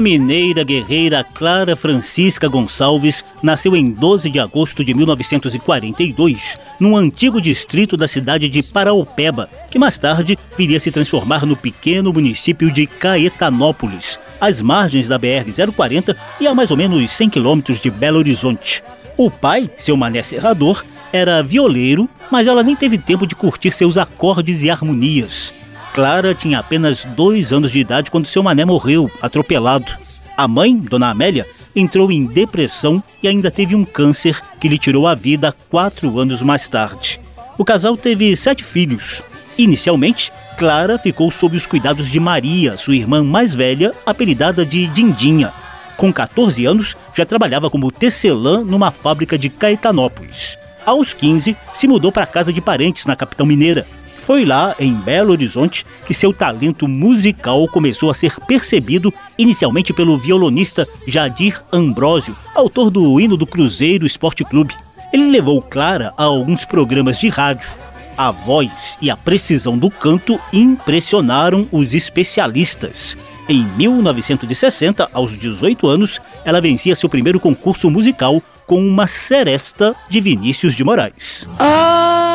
A 0.00 0.02
mineira 0.02 0.64
guerreira 0.64 1.22
Clara 1.22 1.76
Francisca 1.76 2.48
Gonçalves 2.48 3.22
nasceu 3.42 3.76
em 3.76 3.90
12 3.90 4.30
de 4.30 4.40
agosto 4.40 4.82
de 4.82 4.94
1942, 4.94 6.58
num 6.80 6.96
antigo 6.96 7.38
distrito 7.38 7.98
da 7.98 8.08
cidade 8.08 8.48
de 8.48 8.62
Paraupeba, 8.62 9.50
que 9.70 9.78
mais 9.78 9.98
tarde 9.98 10.38
viria 10.56 10.80
se 10.80 10.90
transformar 10.90 11.44
no 11.44 11.54
pequeno 11.54 12.14
município 12.14 12.72
de 12.72 12.86
Caetanópolis, 12.86 14.18
às 14.40 14.62
margens 14.62 15.06
da 15.06 15.20
BR-040 15.20 16.16
e 16.40 16.46
a 16.46 16.54
mais 16.54 16.70
ou 16.70 16.78
menos 16.78 17.10
100 17.10 17.28
quilômetros 17.28 17.78
de 17.78 17.90
Belo 17.90 18.20
Horizonte. 18.20 18.82
O 19.18 19.30
pai, 19.30 19.68
seu 19.76 19.98
mané 19.98 20.22
serrador, 20.22 20.82
era 21.12 21.42
violeiro, 21.42 22.08
mas 22.30 22.46
ela 22.46 22.62
nem 22.62 22.74
teve 22.74 22.96
tempo 22.96 23.26
de 23.26 23.34
curtir 23.34 23.72
seus 23.72 23.98
acordes 23.98 24.62
e 24.62 24.70
harmonias. 24.70 25.52
Clara 25.92 26.34
tinha 26.34 26.58
apenas 26.58 27.04
dois 27.04 27.52
anos 27.52 27.72
de 27.72 27.80
idade 27.80 28.10
quando 28.10 28.26
seu 28.26 28.42
mané 28.42 28.64
morreu, 28.64 29.10
atropelado. 29.20 29.92
A 30.36 30.46
mãe, 30.46 30.76
Dona 30.76 31.10
Amélia, 31.10 31.46
entrou 31.74 32.10
em 32.12 32.24
depressão 32.24 33.02
e 33.22 33.28
ainda 33.28 33.50
teve 33.50 33.74
um 33.74 33.84
câncer 33.84 34.40
que 34.60 34.68
lhe 34.68 34.78
tirou 34.78 35.06
a 35.06 35.14
vida 35.14 35.54
quatro 35.68 36.18
anos 36.18 36.42
mais 36.42 36.68
tarde. 36.68 37.20
O 37.58 37.64
casal 37.64 37.96
teve 37.96 38.34
sete 38.36 38.62
filhos. 38.64 39.22
Inicialmente, 39.58 40.32
Clara 40.56 40.96
ficou 40.98 41.30
sob 41.30 41.56
os 41.56 41.66
cuidados 41.66 42.08
de 42.08 42.18
Maria, 42.18 42.76
sua 42.76 42.96
irmã 42.96 43.22
mais 43.22 43.54
velha, 43.54 43.92
apelidada 44.06 44.64
de 44.64 44.86
Dindinha. 44.86 45.52
Com 45.96 46.10
14 46.10 46.64
anos, 46.64 46.96
já 47.14 47.26
trabalhava 47.26 47.68
como 47.68 47.90
tecelã 47.90 48.62
numa 48.64 48.90
fábrica 48.90 49.36
de 49.36 49.50
Caetanópolis. 49.50 50.56
Aos 50.86 51.12
15, 51.12 51.54
se 51.74 51.86
mudou 51.86 52.10
para 52.10 52.22
a 52.22 52.26
casa 52.26 52.52
de 52.52 52.60
parentes 52.60 53.04
na 53.04 53.14
capital 53.14 53.46
mineira, 53.46 53.86
foi 54.30 54.44
lá, 54.44 54.76
em 54.78 54.94
Belo 54.94 55.32
Horizonte, 55.32 55.84
que 56.06 56.14
seu 56.14 56.32
talento 56.32 56.86
musical 56.86 57.66
começou 57.66 58.12
a 58.12 58.14
ser 58.14 58.38
percebido 58.46 59.12
inicialmente 59.36 59.92
pelo 59.92 60.16
violonista 60.16 60.86
Jadir 61.04 61.60
Ambrósio, 61.72 62.36
autor 62.54 62.92
do 62.92 63.18
hino 63.18 63.36
do 63.36 63.44
Cruzeiro 63.44 64.06
Esporte 64.06 64.44
Clube. 64.44 64.72
Ele 65.12 65.32
levou 65.32 65.60
Clara 65.60 66.14
a 66.16 66.22
alguns 66.22 66.64
programas 66.64 67.18
de 67.18 67.28
rádio. 67.28 67.70
A 68.16 68.30
voz 68.30 68.70
e 69.02 69.10
a 69.10 69.16
precisão 69.16 69.76
do 69.76 69.90
canto 69.90 70.38
impressionaram 70.52 71.66
os 71.72 71.92
especialistas. 71.92 73.16
Em 73.48 73.64
1960, 73.64 75.10
aos 75.12 75.36
18 75.36 75.88
anos, 75.88 76.20
ela 76.44 76.60
vencia 76.60 76.94
seu 76.94 77.08
primeiro 77.08 77.40
concurso 77.40 77.90
musical 77.90 78.40
com 78.64 78.80
uma 78.80 79.08
seresta 79.08 79.92
de 80.08 80.20
Vinícius 80.20 80.76
de 80.76 80.84
Moraes. 80.84 81.48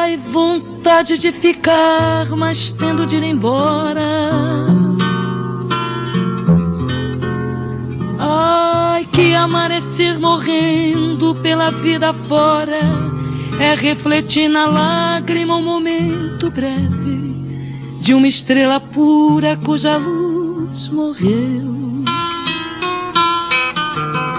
Ai, 0.05 0.17
vontade 0.17 1.17
de 1.17 1.31
ficar, 1.31 2.27
mas 2.37 2.71
tendo 2.71 3.07
de 3.07 3.15
ir 3.15 3.23
embora. 3.23 4.03
Ai, 8.19 9.07
que 9.11 9.33
amanhecer 9.33 10.19
morrendo 10.19 11.33
pela 11.41 11.71
vida 11.71 12.13
fora 12.13 12.81
é 13.59 13.73
refletir 13.73 14.47
na 14.47 14.67
lágrima 14.67 15.55
um 15.55 15.63
momento 15.63 16.51
breve 16.51 17.97
de 17.99 18.13
uma 18.13 18.27
estrela 18.27 18.79
pura 18.79 19.57
cuja 19.57 19.97
luz 19.97 20.87
morreu. 20.87 22.03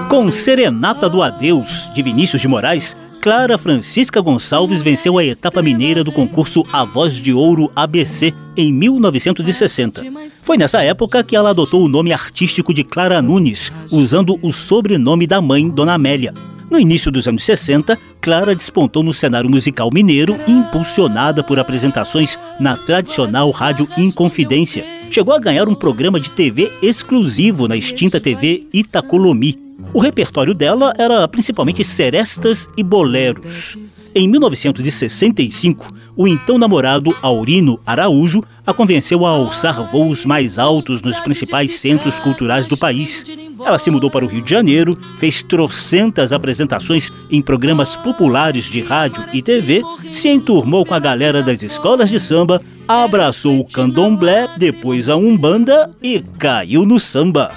Com 0.09 0.31
Serenata 0.31 1.11
do 1.11 1.25
Adeus, 1.25 1.91
de 1.93 2.03
Vinícius 2.05 2.41
de 2.41 2.47
Moraes, 2.47 2.97
Clara 3.27 3.59
Francisca 3.59 4.21
Gonçalves 4.21 4.85
venceu 4.85 5.19
a 5.19 5.25
etapa 5.25 5.61
mineira 5.61 6.05
do 6.05 6.13
concurso 6.13 6.65
A 6.73 6.85
Voz 6.85 7.15
de 7.15 7.33
Ouro 7.33 7.73
ABC 7.75 8.33
em 8.57 8.73
1960. 8.73 10.05
Foi 10.45 10.57
nessa 10.57 10.81
época 10.85 11.25
que 11.25 11.35
ela 11.35 11.51
adotou 11.51 11.85
o 11.85 11.89
nome 11.89 12.13
artístico 12.13 12.73
de 12.73 12.85
Clara 12.85 13.21
Nunes, 13.21 13.73
usando 13.91 14.39
o 14.43 14.53
sobrenome 14.53 15.27
da 15.27 15.43
mãe, 15.43 15.69
Dona 15.69 15.95
Amélia. 15.95 16.33
No 16.71 16.79
início 16.79 17.11
dos 17.11 17.27
anos 17.27 17.43
60, 17.43 17.99
Clara 18.21 18.55
despontou 18.55 19.03
no 19.03 19.13
cenário 19.13 19.51
musical 19.51 19.91
mineiro, 19.93 20.39
impulsionada 20.47 21.43
por 21.43 21.59
apresentações 21.59 22.39
na 22.61 22.77
tradicional 22.77 23.51
rádio 23.51 23.89
Inconfidência. 23.99 24.85
Chegou 25.11 25.35
a 25.35 25.41
ganhar 25.41 25.69
um 25.69 25.75
programa 25.75 26.21
de 26.21 26.31
TV 26.31 26.71
exclusivo 26.81 27.67
na 27.67 27.77
extinta 27.77 28.21
TV 28.21 28.69
Itacolomi. 28.73 29.66
O 29.93 30.01
repertório 30.01 30.55
dela 30.55 30.93
era 30.99 31.27
principalmente 31.29 31.85
serestas 31.85 32.69
e 32.77 32.83
boleros. 32.83 33.77
Em 34.15 34.29
1965, 34.29 35.93
o 36.17 36.27
então 36.27 36.59
namorado 36.59 37.15
Aurino 37.21 37.79
Araújo 37.85 38.43
a 38.67 38.73
convenceu 38.73 39.25
a 39.25 39.31
alçar 39.31 39.89
voos 39.91 40.25
mais 40.25 40.59
altos 40.59 41.03
nos 41.03 41.21
principais 41.21 41.75
centros 41.75 42.19
culturais 42.19 42.67
do 42.67 42.77
país. 42.77 43.25
Ela 43.65 43.79
se 43.79 43.91
mudou 43.91 44.11
para 44.11 44.25
o 44.25 44.29
Rio 44.29 44.43
de 44.43 44.51
Janeiro, 44.51 44.99
fez 45.19 45.43
trocentas 45.43 46.33
apresentações 46.33 47.13
em 47.31 47.41
programas 47.41 47.97
populares 47.97 48.65
de 48.65 48.81
rádio 48.81 49.25
e 49.33 49.43
TV, 49.43 49.83
se 50.11 50.29
enturmou 50.29 50.85
com 50.85 50.95
a 50.95 50.99
galera 50.99 51.43
das 51.43 51.63
escolas 51.63 52.11
de 52.11 52.19
samba, 52.19 52.61
abraçou 52.89 53.61
o 53.61 53.65
candomblé, 53.65 54.49
depois 54.59 55.09
a 55.09 55.17
umbanda 55.17 55.91
e 56.03 56.21
caiu 56.39 56.85
no 56.85 56.99
samba. 56.99 57.53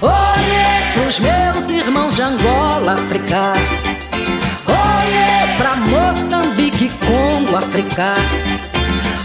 Olhe 0.00 0.29
pros 1.10 1.18
meus 1.18 1.68
irmãos 1.68 2.14
de 2.14 2.22
Angola, 2.22 2.92
África. 2.92 3.52
Olhe 4.68 5.56
pra 5.58 5.74
Moçambique, 5.74 6.88
Congo, 7.04 7.56
África. 7.56 8.14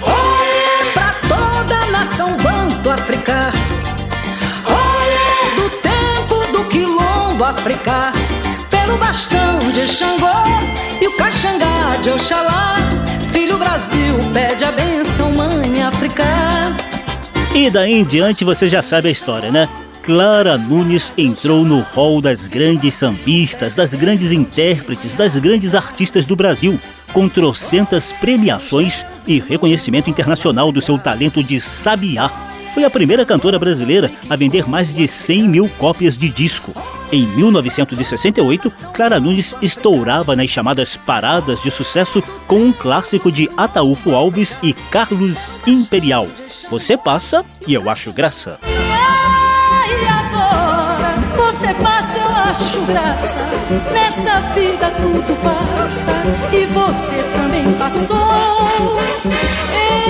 Olhe 0.02 0.92
pra 0.94 1.14
toda 1.28 1.76
a 1.76 1.86
nação 1.92 2.36
banto, 2.38 2.90
África. 2.90 3.52
Olhe 4.66 5.56
do 5.58 5.70
tempo 5.78 6.58
do 6.58 6.66
quilombo, 6.70 7.44
África. 7.44 8.12
Pelo 8.72 8.98
bastão 8.98 9.60
de 9.60 9.88
Xangô 9.88 10.26
e 11.00 11.08
o 11.08 11.16
caxangá 11.18 11.98
de 12.02 12.10
Oxalá. 12.10 12.78
Filho 13.32 13.60
Brasil, 13.60 14.18
pede 14.34 14.66
a 14.66 14.72
benção, 14.72 15.32
mãe 15.34 15.84
África. 15.84 16.24
E 17.54 17.70
daí 17.70 17.94
em 17.94 18.04
diante 18.04 18.44
você 18.44 18.68
já 18.68 18.82
sabe 18.82 19.10
a 19.10 19.12
história, 19.12 19.52
né? 19.52 19.70
Clara 20.06 20.56
Nunes 20.56 21.12
entrou 21.18 21.66
no 21.66 21.80
hall 21.80 22.22
das 22.22 22.46
grandes 22.46 22.94
sambistas, 22.94 23.76
das 23.76 23.96
grandes 23.96 24.32
intérpretes, 24.32 25.16
das 25.16 25.36
grandes 25.40 25.74
artistas 25.74 26.28
do 26.28 26.36
Brasil, 26.36 26.80
com 27.12 27.28
trocentas 27.28 28.14
premiações 28.14 29.04
e 29.26 29.40
reconhecimento 29.40 30.08
internacional 30.08 30.72
do 30.72 30.80
seu 30.80 31.00
talento 31.00 31.44
de 31.44 31.60
sabiá. 31.60 32.30
Foi 32.76 32.84
a 32.84 32.90
primeira 32.90 33.26
cantora 33.26 33.58
brasileira 33.58 34.12
a 34.30 34.36
vender 34.36 34.70
mais 34.70 34.94
de 34.94 35.08
100 35.08 35.50
mil 35.50 35.68
cópias 35.80 36.16
de 36.16 36.30
disco. 36.30 36.72
Em 37.12 37.26
1968, 37.26 38.72
Clara 38.94 39.20
Nunes 39.20 39.56
estourava 39.60 40.36
nas 40.36 40.52
chamadas 40.52 40.96
paradas 40.96 41.64
de 41.64 41.72
sucesso 41.72 42.22
com 42.46 42.58
um 42.60 42.72
clássico 42.72 43.32
de 43.32 43.50
Ataúfo 43.58 44.14
Alves 44.14 44.56
e 44.62 44.72
Carlos 44.92 45.60
Imperial. 45.66 46.28
Você 46.70 46.96
passa 46.96 47.44
e 47.66 47.74
eu 47.74 47.90
acho 47.90 48.14
graça. 48.14 48.60
Você 51.58 51.74
passa, 51.76 52.18
eu 52.18 52.30
acho 52.30 52.82
graça. 52.82 53.34
Nessa 53.94 54.42
vida 54.54 54.92
tudo 54.98 55.36
passa 55.42 56.12
e 56.52 56.66
você 56.66 57.24
também 57.34 57.72
passou. 57.74 59.00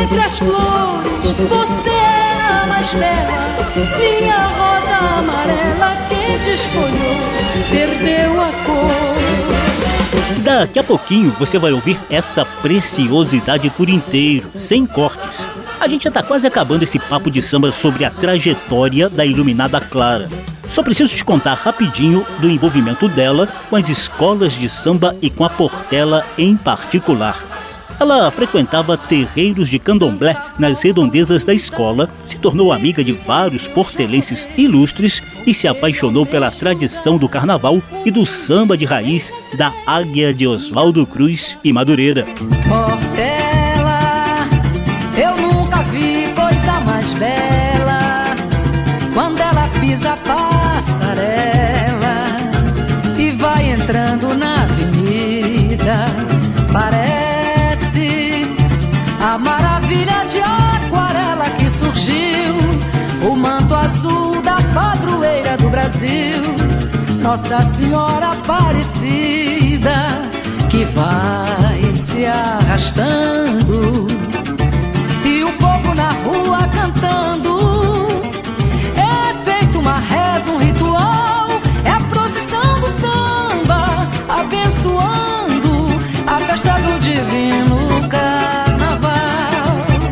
Entre 0.02 0.20
as 0.20 0.40
flores, 0.40 1.26
você 1.48 1.90
era 1.90 2.64
a 2.64 2.66
mais 2.66 2.92
bela. 2.94 3.46
Minha 4.00 4.48
rosa 4.48 4.96
amarela, 5.20 5.94
quem 6.10 6.40
te 6.40 6.56
escolheu, 6.56 7.22
perdeu 7.70 8.42
a 8.42 8.52
cor. 8.66 8.96
Daqui 10.44 10.80
a 10.80 10.84
pouquinho 10.84 11.32
você 11.38 11.60
vai 11.60 11.74
ouvir 11.74 12.00
essa 12.10 12.44
preciosidade 12.44 13.70
por 13.70 13.88
inteiro, 13.88 14.50
sem 14.56 14.86
cortes. 14.88 15.48
A 15.86 15.88
gente 15.88 16.06
já 16.06 16.10
tá 16.10 16.24
quase 16.24 16.48
acabando 16.48 16.82
esse 16.82 16.98
papo 16.98 17.30
de 17.30 17.44
samba 17.44 17.70
sobre 17.70 18.04
a 18.04 18.10
trajetória 18.10 19.08
da 19.08 19.24
Iluminada 19.24 19.80
Clara. 19.80 20.28
Só 20.68 20.82
preciso 20.82 21.16
te 21.16 21.24
contar 21.24 21.54
rapidinho 21.54 22.26
do 22.40 22.50
envolvimento 22.50 23.08
dela 23.08 23.48
com 23.70 23.76
as 23.76 23.88
escolas 23.88 24.54
de 24.54 24.68
samba 24.68 25.16
e 25.22 25.30
com 25.30 25.46
a 25.46 25.50
Portela 25.50 26.26
em 26.40 26.58
particular. 26.58 27.40
Ela 28.00 28.32
frequentava 28.32 28.98
terreiros 28.98 29.70
de 29.70 29.78
candomblé 29.78 30.36
nas 30.58 30.82
redondezas 30.82 31.46
da 31.46 31.54
escola, 31.54 32.10
se 32.26 32.40
tornou 32.40 32.74
amiga 32.74 33.04
de 33.04 33.12
vários 33.12 33.68
portelenses 33.68 34.50
ilustres 34.58 35.22
e 35.46 35.54
se 35.54 35.68
apaixonou 35.68 36.26
pela 36.26 36.50
tradição 36.50 37.20
do 37.20 37.30
carnaval 37.30 37.80
e 38.04 38.10
do 38.10 38.26
samba 38.26 38.76
de 38.76 38.86
raiz 38.86 39.32
da 39.56 39.72
Águia 39.86 40.34
de 40.34 40.48
Oswaldo 40.48 41.06
Cruz 41.06 41.60
e 41.64 41.72
Madureira. 41.72 42.26
Portela, 42.68 43.65
Brasil, 65.96 67.22
Nossa 67.22 67.62
Senhora 67.62 68.32
Aparecida 68.32 69.96
que 70.70 70.84
vai 70.86 71.96
se 71.96 72.26
arrastando 72.26 74.08
e 75.24 75.44
o 75.44 75.52
povo 75.54 75.96
na 75.96 76.10
rua 76.10 76.60
cantando. 76.74 77.60
É 78.98 79.50
feito 79.50 79.80
uma 79.80 80.00
reza, 80.00 80.52
um 80.52 80.58
ritual, 80.58 81.48
é 81.86 81.92
a 81.92 82.00
procissão 82.02 82.80
do 82.82 82.90
samba, 83.00 84.10
abençoando 84.28 85.98
a 86.28 86.40
festa 86.40 86.74
do 86.74 87.00
divino. 87.00 87.85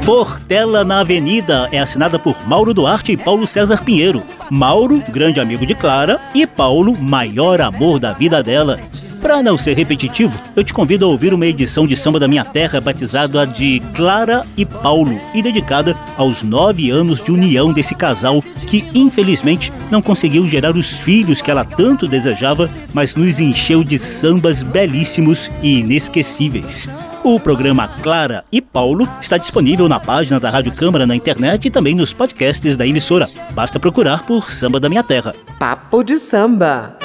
Portela 0.05 0.83
na 0.83 0.99
Avenida 0.99 1.69
é 1.71 1.79
assinada 1.79 2.19
por 2.19 2.35
Mauro 2.45 2.73
Duarte 2.73 3.13
e 3.13 3.17
Paulo 3.17 3.47
César 3.47 3.81
Pinheiro. 3.83 4.21
Mauro, 4.51 5.01
grande 5.07 5.39
amigo 5.39 5.65
de 5.65 5.73
Clara, 5.73 6.19
e 6.35 6.45
Paulo, 6.45 6.97
maior 6.99 7.61
amor 7.61 7.99
da 7.99 8.11
vida 8.11 8.43
dela. 8.43 8.77
Para 9.21 9.41
não 9.41 9.57
ser 9.57 9.77
repetitivo, 9.77 10.37
eu 10.57 10.63
te 10.65 10.73
convido 10.73 11.05
a 11.05 11.07
ouvir 11.07 11.33
uma 11.33 11.45
edição 11.45 11.87
de 11.87 11.95
Samba 11.95 12.19
da 12.19 12.27
Minha 12.27 12.43
Terra 12.43 12.81
batizada 12.81 13.47
de 13.47 13.81
Clara 13.95 14.45
e 14.57 14.65
Paulo 14.65 15.17
e 15.33 15.41
dedicada 15.41 15.95
aos 16.17 16.43
nove 16.43 16.89
anos 16.89 17.23
de 17.23 17.31
união 17.31 17.71
desse 17.71 17.95
casal 17.95 18.43
que, 18.67 18.85
infelizmente, 18.93 19.71
não 19.89 20.01
conseguiu 20.01 20.45
gerar 20.49 20.75
os 20.75 20.97
filhos 20.97 21.41
que 21.41 21.49
ela 21.49 21.63
tanto 21.63 22.09
desejava, 22.09 22.69
mas 22.93 23.15
nos 23.15 23.39
encheu 23.39 23.85
de 23.85 23.97
sambas 23.97 24.63
belíssimos 24.63 25.49
e 25.61 25.79
inesquecíveis. 25.79 26.89
O 27.23 27.39
programa 27.39 27.87
Clara 27.87 28.43
e 28.51 28.61
Paulo 28.61 29.07
está 29.21 29.37
disponível 29.37 29.87
na 29.87 29.97
página 29.97 30.41
da 30.41 30.49
Rádio 30.49 30.73
Câmara 30.73 31.07
na 31.07 31.15
internet 31.15 31.65
e 31.65 31.71
também 31.71 31.95
nos 31.95 32.11
podcasts 32.11 32.75
da 32.75 32.85
emissora. 32.85 33.29
Basta 33.53 33.79
procurar 33.79 34.23
por 34.23 34.51
Samba 34.51 34.77
da 34.77 34.89
Minha 34.89 35.03
Terra. 35.03 35.33
Papo 35.57 36.03
de 36.03 36.17
samba. 36.17 36.97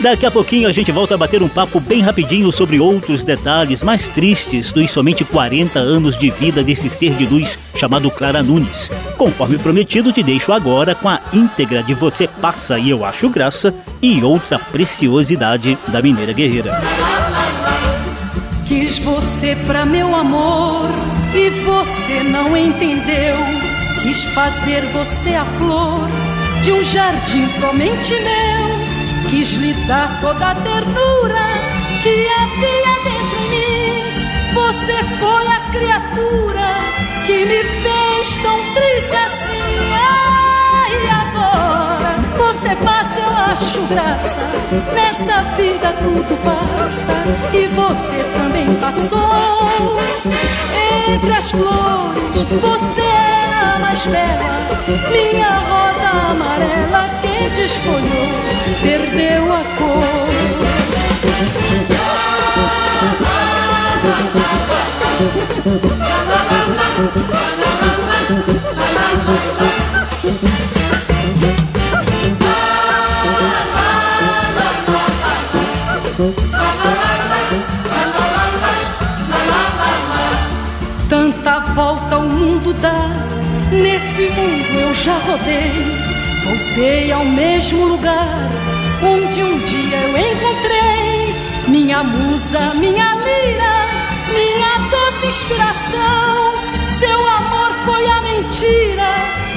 Daqui 0.00 0.24
a 0.24 0.30
pouquinho 0.30 0.68
a 0.68 0.72
gente 0.72 0.92
volta 0.92 1.14
a 1.14 1.18
bater 1.18 1.42
um 1.42 1.48
papo 1.48 1.80
bem 1.80 2.00
rapidinho 2.00 2.52
sobre 2.52 2.78
outros 2.78 3.24
detalhes 3.24 3.82
mais 3.82 4.06
tristes 4.06 4.72
dos 4.72 4.90
somente 4.92 5.24
40 5.24 5.80
anos 5.80 6.16
de 6.16 6.30
vida 6.30 6.62
desse 6.62 6.88
ser 6.88 7.14
de 7.14 7.26
luz 7.26 7.58
chamado 7.74 8.08
Clara 8.08 8.40
Nunes. 8.40 8.90
Conforme 9.16 9.58
prometido, 9.58 10.12
te 10.12 10.22
deixo 10.22 10.52
agora 10.52 10.94
com 10.94 11.08
a 11.08 11.20
íntegra 11.32 11.82
de 11.82 11.94
Você 11.94 12.28
Passa 12.28 12.78
e 12.78 12.90
Eu 12.90 13.04
Acho 13.04 13.28
Graça 13.28 13.74
e 14.00 14.22
outra 14.22 14.58
preciosidade 14.58 15.76
da 15.88 16.00
Mineira 16.00 16.32
Guerreira. 16.32 16.80
Quis 18.66 18.98
você 18.98 19.56
pra 19.66 19.84
meu 19.84 20.14
amor 20.14 20.90
e 21.34 21.50
você 21.50 22.22
não 22.22 22.56
entendeu. 22.56 23.36
Quis 24.02 24.22
fazer 24.22 24.82
você 24.92 25.34
a 25.34 25.44
flor 25.44 26.06
de 26.62 26.70
um 26.70 26.84
jardim 26.84 27.48
somente 27.48 28.12
meu. 28.14 28.67
Quis 29.30 29.50
lhe 29.52 29.74
dar 29.86 30.20
toda 30.22 30.52
a 30.52 30.54
ternura 30.54 31.46
que 32.02 32.26
havia 32.26 32.94
dentro 33.04 33.36
em 33.44 33.48
mim. 33.50 34.54
Você 34.54 35.04
foi 35.18 35.46
a 35.46 35.60
criatura 35.70 36.68
que 37.26 37.44
me 37.44 37.62
fez 37.62 38.38
tão 38.38 38.58
triste 38.74 39.16
assim. 39.16 39.92
Ai, 39.92 40.94
agora 41.20 42.16
você 42.38 42.74
passa, 42.76 43.20
eu 43.20 43.36
acho 43.52 43.82
graça. 43.88 44.48
Nessa 44.94 45.42
vida 45.56 45.92
tudo 46.02 46.34
passa 46.42 47.16
e 47.52 47.66
você 47.66 48.24
também 48.32 48.74
passou. 48.76 50.00
Entre 51.12 51.32
as 51.32 51.50
flores, 51.50 52.48
você 52.60 53.02
a 53.02 53.37
mais 53.78 54.04
bela. 54.06 54.50
Minha 55.10 55.58
rosa 55.58 56.08
amarela 56.30 57.08
que 57.20 57.50
desfolhou, 57.50 58.30
perdeu 58.82 59.52
a 59.52 59.62
cor. 59.76 60.28
Tanta 65.64 66.37
nesse 83.78 84.28
mundo 84.30 84.80
eu 84.80 84.94
já 84.94 85.18
rodei. 85.18 85.72
Voltei 86.44 87.12
ao 87.12 87.24
mesmo 87.24 87.84
lugar 87.86 88.48
onde 89.02 89.42
um 89.42 89.58
dia 89.60 89.96
eu 89.96 90.16
encontrei 90.16 91.34
minha 91.68 92.02
musa, 92.02 92.74
minha 92.74 93.14
lira, 93.14 93.88
minha 94.32 94.78
doce 94.90 95.26
inspiração. 95.26 96.52
Seu 96.98 97.26
amor 97.26 97.72
foi 97.84 98.06
a 98.06 98.20
mentira 98.22 99.14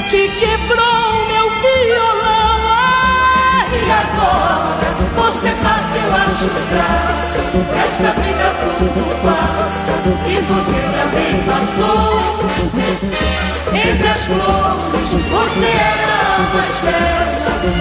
que 0.10 0.30
quebrou 0.30 1.28
meu 1.28 1.50
violão. 1.62 2.62
Ai, 2.70 3.68
e 3.74 3.92
agora 3.92 4.92
você 5.16 5.50
passa, 5.64 5.98
eu 5.98 6.16
acho 6.16 6.46
graça. 6.70 7.40
Essa 7.82 8.10
vida 8.22 8.48
tudo 8.78 9.04
passa 9.24 9.94
e 10.28 10.36
você 10.42 10.80
também 10.98 11.34
passou. 11.46 13.31
Entre 13.74 14.08
as 14.08 14.26
flores, 14.26 15.12
você 15.30 15.66
era 15.66 16.36
a 16.36 16.40
mais 16.54 16.78
bela. 16.80 17.32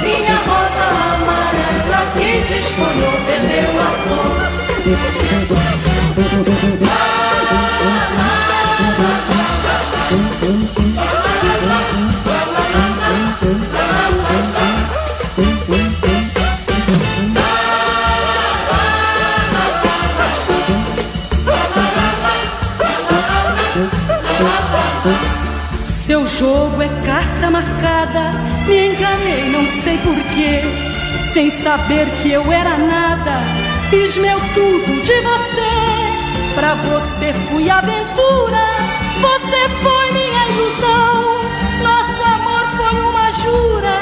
Minha 0.03 0.37
rosa 0.47 0.87
amarela 1.15 2.01
que 2.13 2.31
desfolhou, 2.53 3.17
perdeu 3.27 3.73
a 3.81 3.91
Seu 5.11 5.41
sei 29.83 29.97
porquê. 29.99 30.61
Sem 31.33 31.51
saber 31.51 32.07
que 32.23 32.33
eu 32.33 32.53
era 32.53 32.77
nada, 32.77 33.39
fiz 33.89 34.17
meu 34.17 34.39
tudo 34.55 35.03
de 35.03 35.21
você. 35.21 35.71
Pra 36.55 36.75
você 36.75 37.33
fui 37.49 37.71
aventura, 37.71 38.65
você 39.21 39.69
foi 39.83 40.13
minha 40.13 40.49
ilusão. 40.49 41.41
Nosso 41.83 42.23
amor 42.37 42.65
foi 42.77 43.01
uma 43.09 43.31
jura 43.31 43.97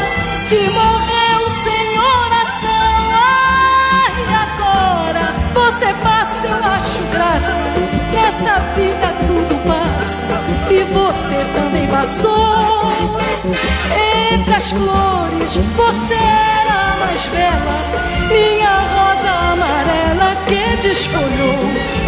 que 0.49 0.71
morreu 0.71 1.41
sem 1.65 1.99
oração. 1.99 2.95
Ai, 3.13 4.13
agora 4.45 5.35
você 5.55 5.95
passa, 6.03 6.47
eu 6.47 6.65
acho 6.77 7.03
graça. 7.13 7.55
Nessa 8.15 8.59
vida 8.75 9.09
tudo 9.27 9.55
passa 9.69 10.37
e 10.71 10.83
você 10.93 11.39
também 11.55 11.87
passou. 11.89 12.49
Entre 14.33 14.55
as 14.55 14.71
flores, 14.71 15.08
você 15.57 16.15
era 16.15 16.93
a 16.93 16.97
mais 16.97 17.27
bela. 17.29 17.79
Minha 18.29 18.75
rosa 18.95 19.31
amarela 19.53 20.37
que 20.47 20.77
desfolhou, 20.83 21.59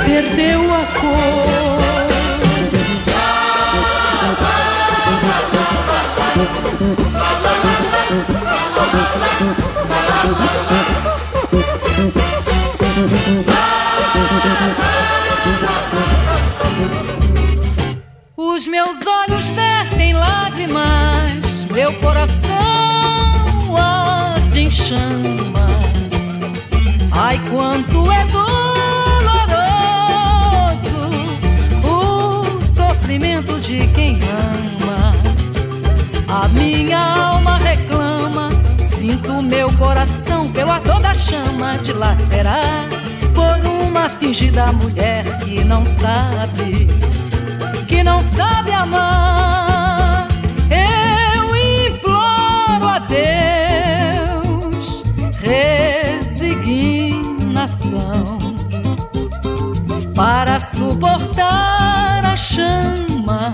perdeu 0.04 0.74
a 0.74 0.84
cor. 1.00 1.80
Os 18.36 18.68
meus 18.68 19.06
olhos 19.06 19.48
vertem 19.48 20.12
lágrimas, 20.12 21.64
meu 21.72 21.92
coração 21.94 23.29
chama. 24.90 25.66
Ai, 27.12 27.40
quanto 27.50 28.10
é 28.10 28.24
doloroso 28.26 28.50
o 31.84 32.60
sofrimento 32.64 33.60
de 33.60 33.86
quem 33.88 34.18
ama. 34.22 35.14
A 36.28 36.48
minha 36.48 36.98
alma 36.98 37.58
reclama, 37.58 38.50
sinto 38.80 39.40
meu 39.42 39.70
coração 39.74 40.50
pelo 40.50 40.72
ardor 40.72 41.00
da 41.00 41.14
chama 41.14 41.78
de 41.78 41.92
lacerar 41.92 42.88
por 43.32 43.64
uma 43.66 44.10
fingida 44.10 44.72
mulher 44.72 45.24
que 45.38 45.62
não 45.64 45.86
sabe 45.86 46.88
que 47.86 48.02
não 48.02 48.20
sabe 48.22 48.72
amar. 48.72 49.69
Para 60.14 60.58
suportar 60.58 62.24
a 62.24 62.34
chama 62.34 63.52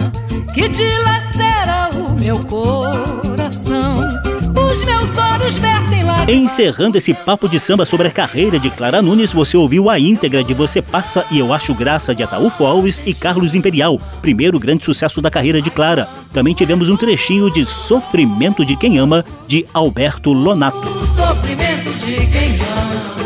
que 0.55 0.69
dilacera 0.69 1.91
o 1.93 2.13
meu 2.13 2.39
coração. 2.45 4.07
Os 4.55 4.85
meus 4.85 5.17
olhos 5.17 5.59
vertem 5.59 6.05
lá. 6.05 6.25
Encerrando 6.31 6.97
esse 6.97 7.13
papo 7.13 7.49
de 7.49 7.59
samba 7.59 7.85
sobre 7.85 8.07
a 8.07 8.11
carreira 8.13 8.61
de 8.61 8.71
Clara 8.71 9.03
Nunes, 9.03 9.33
você 9.33 9.57
ouviu 9.57 9.91
a 9.91 9.99
íntegra 9.99 10.45
de 10.45 10.55
Você 10.55 10.81
Passa 10.81 11.25
e 11.29 11.41
Eu 11.41 11.53
Acho 11.53 11.75
Graça 11.75 12.15
de 12.15 12.23
Ataúfo 12.23 12.65
Alves 12.65 13.03
e 13.05 13.13
Carlos 13.13 13.57
Imperial, 13.57 13.99
primeiro 14.23 14.61
grande 14.61 14.85
sucesso 14.85 15.21
da 15.21 15.31
carreira 15.31 15.61
de 15.61 15.71
Clara. 15.71 16.09
Também 16.33 16.55
tivemos 16.55 16.89
um 16.89 16.97
trechinho 16.97 17.53
de 17.53 17.67
Sofrimento 17.67 18.65
de 18.65 18.77
Quem 18.77 18.99
Ama, 18.99 19.25
de 19.49 19.67
Alberto 19.75 20.33
Lonato. 20.33 20.79
O 20.79 21.05
sofrimento 21.05 21.93
de 22.05 22.27
quem 22.27 22.57
ama. 22.61 23.26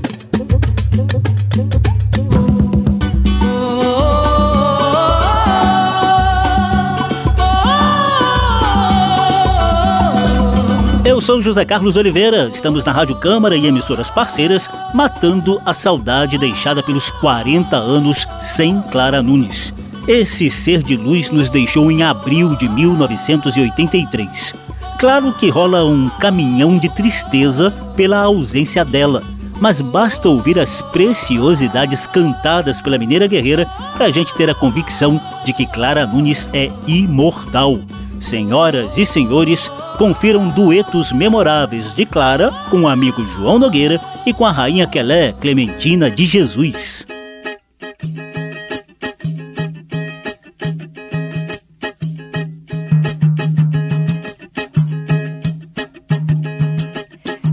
Eu 11.21 11.25
sou 11.25 11.39
José 11.39 11.63
Carlos 11.63 11.97
Oliveira, 11.97 12.49
estamos 12.51 12.83
na 12.83 12.91
Rádio 12.91 13.15
Câmara 13.15 13.55
e 13.55 13.67
emissoras 13.67 14.09
parceiras, 14.09 14.67
matando 14.91 15.61
a 15.63 15.71
saudade 15.71 16.35
deixada 16.35 16.81
pelos 16.81 17.11
40 17.11 17.77
anos 17.77 18.27
sem 18.39 18.81
Clara 18.81 19.21
Nunes. 19.21 19.71
Esse 20.07 20.49
ser 20.49 20.81
de 20.81 20.97
luz 20.97 21.29
nos 21.29 21.47
deixou 21.47 21.91
em 21.91 22.01
abril 22.01 22.55
de 22.55 22.67
1983. 22.67 24.55
Claro 24.97 25.31
que 25.33 25.47
rola 25.47 25.85
um 25.85 26.09
caminhão 26.09 26.79
de 26.79 26.89
tristeza 26.89 27.69
pela 27.95 28.23
ausência 28.23 28.83
dela, 28.83 29.21
mas 29.59 29.79
basta 29.79 30.27
ouvir 30.27 30.57
as 30.57 30.81
preciosidades 30.81 32.07
cantadas 32.07 32.81
pela 32.81 32.97
Mineira 32.97 33.27
Guerreira 33.27 33.67
para 33.93 34.05
a 34.05 34.09
gente 34.09 34.33
ter 34.33 34.49
a 34.49 34.55
convicção 34.55 35.21
de 35.45 35.53
que 35.53 35.67
Clara 35.67 36.07
Nunes 36.07 36.49
é 36.51 36.71
imortal. 36.87 37.79
Senhoras 38.21 38.97
e 38.97 39.05
senhores, 39.05 39.69
confiram 39.97 40.47
duetos 40.47 41.11
memoráveis 41.11 41.93
de 41.93 42.05
Clara 42.05 42.51
com 42.69 42.83
o 42.83 42.87
amigo 42.87 43.23
João 43.23 43.59
Nogueira 43.59 43.99
e 44.25 44.33
com 44.33 44.45
a 44.45 44.51
rainha 44.51 44.87
Quelé 44.87 45.33
Clementina 45.33 46.09
de 46.09 46.25
Jesus. 46.25 47.05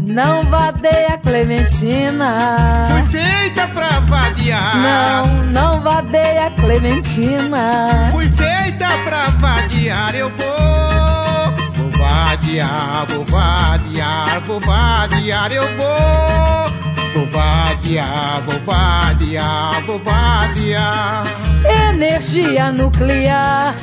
Não 0.06 0.44
vadeia 0.44 1.16
Clementina 1.18 1.68
Clementina. 1.78 2.88
Fui 2.90 3.20
feita 3.20 3.68
pra 3.68 4.00
vadiar. 4.00 4.76
Não, 4.76 5.44
não 5.44 5.80
vadeia 5.80 6.47
Clementina. 6.68 8.10
Fui 8.12 8.26
feita 8.26 8.88
pra 9.02 9.28
vadiar, 9.40 10.14
eu 10.14 10.28
vou. 10.28 11.54
Vou 11.74 11.90
vadiar, 11.98 13.06
vou 13.08 13.24
vadiar, 13.24 14.42
vou 14.46 14.60
vadiar, 14.60 15.50
eu 15.50 15.66
vou. 15.78 17.14
Vou 17.14 17.26
vadiar, 17.28 18.42
vou 18.44 18.60
vadiar, 18.66 19.86
vou 19.86 19.98
vadiar. 19.98 21.24
Energia 21.88 22.70
nuclear. 22.70 23.74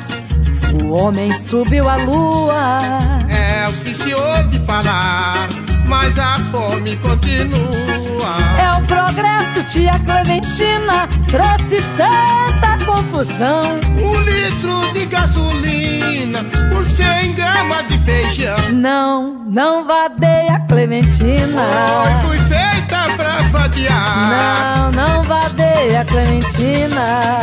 O 0.80 0.92
homem 0.92 1.32
subiu 1.32 1.88
à 1.88 1.96
lua. 1.96 2.80
É 3.28 3.68
o 3.68 3.72
que 3.82 3.94
se 3.96 4.14
ouve 4.14 4.60
falar, 4.60 5.48
mas 5.86 6.16
a 6.16 6.38
fome 6.52 6.94
continua. 6.98 8.36
É 8.60 8.70
o 8.78 8.82
progresso, 8.86 9.72
tia 9.72 9.98
Clementina, 9.98 11.05
trouxe 11.36 11.84
tanta 11.96 12.84
confusão. 12.86 13.78
Um 13.98 14.20
litro 14.20 14.92
de 14.94 15.04
gasolina 15.06 16.42
por 16.72 16.86
100 16.86 17.34
gramas 17.34 17.86
de 17.88 17.98
feijão. 17.98 18.56
Não, 18.72 19.44
não 19.44 19.86
vadeia 19.86 20.60
Clementina. 20.66 21.62
Oi, 22.04 22.28
fui 22.28 22.38
feita 22.38 23.16
pra 23.16 23.42
vadiar. 23.50 24.30
Não, 24.30 24.92
não 24.92 25.22
vadeia 25.24 26.04
Clementina. 26.06 27.35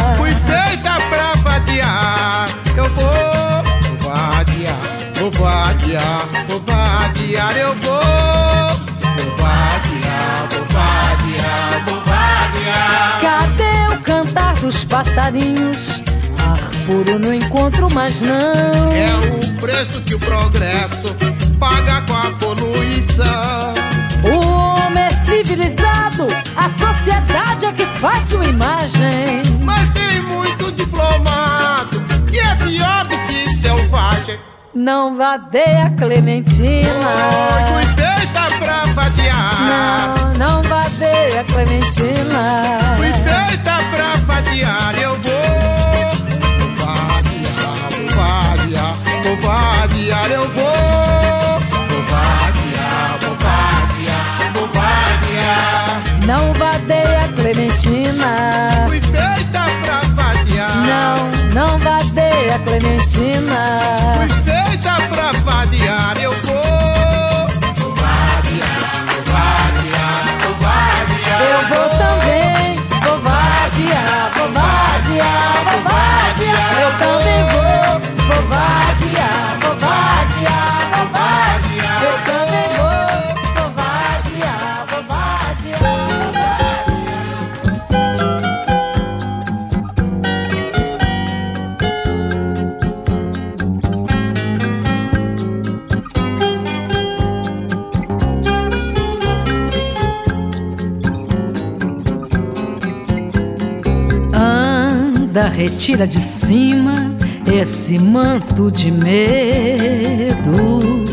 Dos 14.63 14.85
passarinhos? 14.85 16.01
Ar 16.39 16.71
puro 16.85 17.19
não 17.19 17.33
encontro 17.33 17.93
mais 17.93 18.21
não. 18.21 18.93
É 18.93 19.09
o 19.35 19.59
preço 19.59 20.01
que 20.03 20.15
o 20.15 20.19
progresso 20.19 21.13
paga 21.59 22.01
com 22.03 22.13
a 22.13 22.31
poluição. 22.39 23.73
O 24.23 24.47
homem 24.47 25.03
é 25.03 25.11
civilizado, 25.25 26.27
a 26.55 26.69
sociedade 26.79 27.65
é 27.65 27.73
que 27.73 27.85
faz 27.99 28.25
sua 28.29 28.45
imagem. 28.45 29.43
Mas 29.61 29.89
tem 29.91 30.21
muito 30.21 30.71
diplomado 30.71 31.92
Não 34.75 35.15
vadeia 35.15 35.93
Clementina. 35.99 36.89
Oi, 37.75 37.85
fui 37.85 37.93
feita 37.93 38.57
pra 38.57 38.85
vadiar. 38.95 39.55
Não, 39.69 40.33
não 40.33 40.63
vadeia 40.63 41.43
Clementina. 41.43 42.61
Fui 42.97 43.13
feita 43.13 43.77
pra 43.91 44.15
vadiar, 44.25 44.95
eu 44.99 45.11
vou. 45.21 45.33
Vadiar, 46.77 47.89
vou 47.91 48.09
vadiar, 48.15 48.95
vou 49.23 49.37
vadiar, 49.37 50.31
eu 50.31 50.51
vou. 50.53 51.59
Vou 51.89 52.03
vadiar, 52.09 53.19
vou 53.21 53.35
vadiar, 53.35 54.53
vou 54.53 54.67
vadiar. 54.69 56.01
Não 56.25 56.51
vadeia 56.53 57.27
Clementina. 57.35 58.87
Fui 58.87 58.99
feita 59.01 59.65
pra 59.83 60.01
vadiar. 60.15 60.75
Não, 60.77 61.53
não 61.53 61.77
vadeia 61.77 62.02
Clementina. 62.59 63.77
Fui 64.17 64.43
feita 64.43 64.95
pra 65.09 65.31
vadiar, 65.43 66.17
eu 66.21 66.32
retira 105.53 106.07
de 106.07 106.19
cima 106.19 106.93
esse 107.51 108.03
manto 108.03 108.71
de 108.71 108.91
medo. 108.91 111.03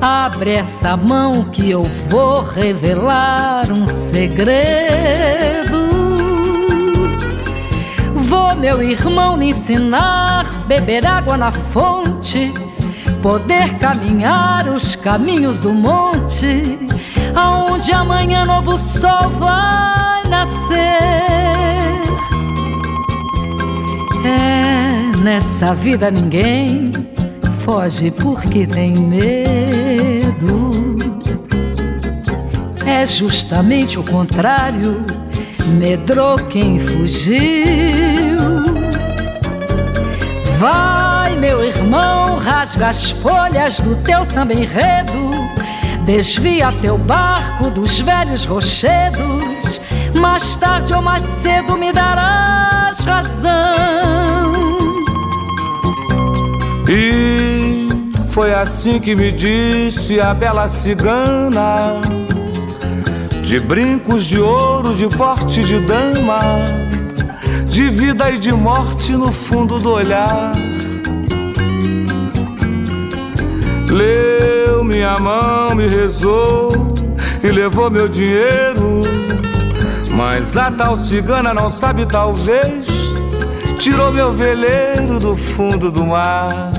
Abre 0.00 0.54
essa 0.54 0.96
mão 0.96 1.44
que 1.44 1.70
eu 1.70 1.84
vou 2.10 2.42
revelar 2.42 3.72
um 3.72 3.86
segredo. 3.86 5.88
Vou, 8.16 8.56
meu 8.56 8.82
irmão, 8.82 9.36
lhe 9.36 9.46
ensinar 9.46 10.64
beber 10.66 11.06
água 11.06 11.36
na 11.36 11.52
fonte, 11.52 12.52
poder 13.22 13.78
caminhar 13.78 14.68
os 14.68 14.96
caminhos 14.96 15.60
do 15.60 15.72
monte, 15.72 16.62
aonde 17.34 17.92
amanhã 17.92 18.44
novo 18.44 18.78
sol 18.78 19.30
vai 19.38 20.22
nascer. 20.28 21.53
É, 24.24 25.22
nessa 25.22 25.74
vida 25.74 26.10
ninguém 26.10 26.90
foge 27.64 28.10
porque 28.10 28.66
tem 28.66 28.94
medo. 28.94 30.72
É 32.86 33.04
justamente 33.06 33.98
o 33.98 34.02
contrário, 34.02 35.04
medrou 35.78 36.36
quem 36.36 36.78
fugiu. 36.78 38.38
Vai, 40.58 41.36
meu 41.36 41.64
irmão, 41.64 42.38
rasga 42.38 42.88
as 42.88 43.10
folhas 43.10 43.80
do 43.80 43.96
teu 43.96 44.24
samba 44.24 44.52
enredo, 44.52 45.30
desvia 46.06 46.72
teu 46.80 46.96
barco 46.96 47.70
dos 47.70 48.00
velhos 48.00 48.44
rochedos. 48.44 49.80
Mais 50.20 50.56
tarde 50.56 50.94
ou 50.94 51.02
mais 51.02 51.22
cedo 51.42 51.76
me 51.76 51.92
darás 51.92 52.98
razão. 53.00 54.13
E 56.88 57.88
foi 58.30 58.52
assim 58.52 59.00
que 59.00 59.14
me 59.14 59.32
disse 59.32 60.20
a 60.20 60.34
bela 60.34 60.68
cigana, 60.68 62.00
de 63.42 63.58
brincos 63.60 64.24
de 64.26 64.40
ouro, 64.40 64.94
de 64.94 65.08
porte 65.08 65.62
de 65.62 65.80
dama, 65.80 66.40
de 67.66 67.88
vida 67.88 68.30
e 68.30 68.38
de 68.38 68.52
morte 68.52 69.12
no 69.12 69.32
fundo 69.32 69.78
do 69.78 69.92
olhar. 69.92 70.52
Leu 73.90 74.82
minha 74.84 75.16
mão, 75.18 75.74
me 75.74 75.86
rezou 75.86 76.70
e 77.42 77.48
levou 77.48 77.90
meu 77.90 78.08
dinheiro. 78.08 79.02
Mas 80.10 80.56
a 80.56 80.70
tal 80.70 80.96
cigana 80.96 81.54
não 81.54 81.70
sabe, 81.70 82.06
talvez, 82.06 82.83
tirou 83.84 84.10
meu 84.10 84.32
veleiro 84.32 85.18
do 85.18 85.36
fundo 85.36 85.90
do 85.90 86.06
mar. 86.06 86.72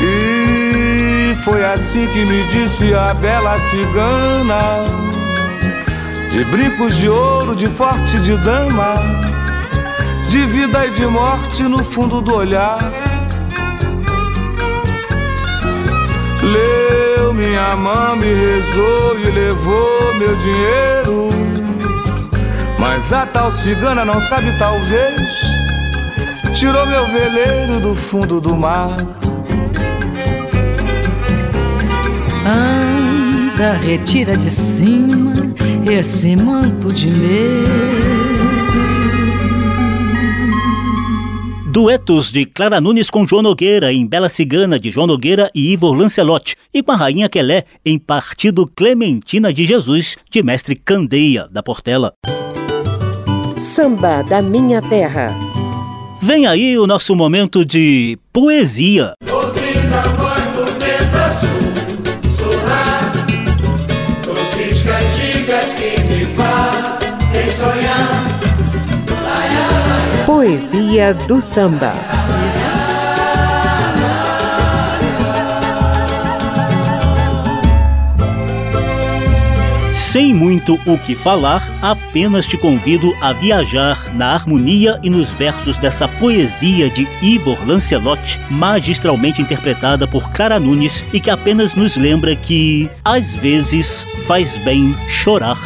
E 0.00 1.34
foi 1.42 1.62
assim 1.62 2.06
que 2.06 2.24
me 2.24 2.46
disse 2.46 2.94
a 2.94 3.12
bela 3.12 3.58
cigana, 3.58 4.84
de 6.30 6.42
brincos 6.46 6.96
de 6.96 7.10
ouro, 7.10 7.54
de 7.54 7.68
porte 7.68 8.18
de 8.18 8.34
dama, 8.38 8.94
de 10.26 10.46
vida 10.46 10.86
e 10.86 10.90
de 10.92 11.06
morte 11.06 11.64
no 11.64 11.84
fundo 11.84 12.22
do 12.22 12.36
olhar. 12.36 12.78
Leu 16.42 17.34
minha 17.34 17.76
mão, 17.76 18.16
me 18.16 18.34
rezou 18.46 19.18
e 19.18 19.30
levou 19.30 20.14
meu 20.14 20.34
dinheiro. 20.34 21.43
Mas 22.86 23.14
a 23.14 23.24
tal 23.24 23.50
cigana 23.50 24.04
não 24.04 24.20
sabe, 24.20 24.58
talvez, 24.58 25.40
tirou 26.54 26.84
meu 26.84 27.06
veleiro 27.06 27.80
do 27.80 27.94
fundo 27.94 28.42
do 28.42 28.54
mar. 28.54 28.94
Anda, 32.44 33.72
retira 33.82 34.36
de 34.36 34.50
cima 34.50 35.32
esse 35.90 36.36
manto 36.36 36.92
de 36.92 37.06
medo. 37.18 38.44
Duetos 41.72 42.30
de 42.30 42.44
Clara 42.44 42.82
Nunes 42.82 43.08
com 43.08 43.26
João 43.26 43.42
Nogueira 43.42 43.94
em 43.94 44.06
Bela 44.06 44.28
Cigana 44.28 44.78
de 44.78 44.90
João 44.90 45.06
Nogueira 45.06 45.50
e 45.54 45.72
Ivor 45.72 45.94
Lancelotti 45.94 46.54
e 46.72 46.82
com 46.82 46.92
a 46.92 46.96
Rainha 46.96 47.30
Quelé 47.30 47.64
em 47.82 47.98
Partido 47.98 48.66
Clementina 48.66 49.54
de 49.54 49.64
Jesus 49.64 50.18
de 50.30 50.42
Mestre 50.42 50.76
Candeia 50.76 51.48
da 51.50 51.62
Portela. 51.62 52.12
Samba 53.64 54.22
da 54.22 54.42
Minha 54.42 54.82
Terra. 54.82 55.32
Vem 56.20 56.46
aí 56.46 56.78
o 56.78 56.86
nosso 56.86 57.16
momento 57.16 57.64
de 57.64 58.18
poesia. 58.30 59.14
Ouvindo 59.32 59.94
a 59.94 60.02
voz 60.02 60.34
Sem 80.14 80.32
muito 80.32 80.78
o 80.86 80.96
que 80.96 81.16
falar, 81.16 81.68
apenas 81.82 82.46
te 82.46 82.56
convido 82.56 83.12
a 83.20 83.32
viajar 83.32 84.14
na 84.14 84.32
harmonia 84.32 84.96
e 85.02 85.10
nos 85.10 85.28
versos 85.28 85.76
dessa 85.76 86.06
poesia 86.06 86.88
de 86.88 87.08
Ivor 87.20 87.66
Lancelotti, 87.66 88.38
magistralmente 88.48 89.42
interpretada 89.42 90.06
por 90.06 90.30
Clara 90.30 90.60
Nunes 90.60 91.04
e 91.12 91.18
que 91.18 91.30
apenas 91.30 91.74
nos 91.74 91.96
lembra 91.96 92.36
que, 92.36 92.88
às 93.04 93.34
vezes, 93.34 94.06
faz 94.24 94.56
bem 94.58 94.94
chorar. 95.08 95.58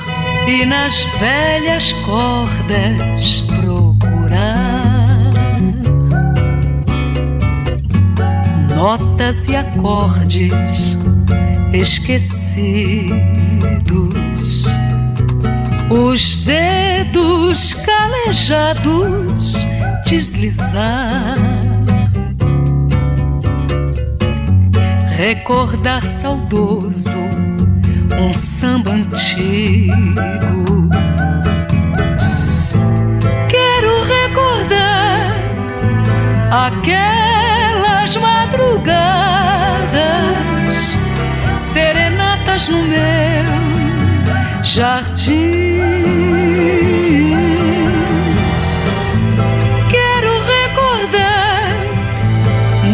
E 0.47 0.65
nas 0.65 1.03
velhas 1.21 1.93
cordas 2.07 3.43
procurar 3.61 5.31
notas 8.75 9.47
e 9.47 9.55
acordes 9.55 10.97
esquecidos, 11.73 13.09
os 15.91 16.37
dedos 16.39 17.75
calejados 17.75 19.55
deslizar, 20.05 21.37
recordar 25.17 26.05
saudoso 26.05 27.17
um 28.21 28.33
samba 28.33 28.93
antigo. 28.93 30.28
Jardim. 44.79 45.81
Quero 49.91 50.33
recordar, 50.55 51.69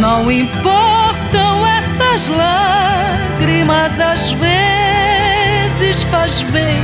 não 0.01 0.31
importam 0.31 1.67
essas 1.77 2.27
lágrimas, 2.27 3.99
às 3.99 4.31
vezes 4.31 6.01
faz 6.03 6.41
bem 6.41 6.81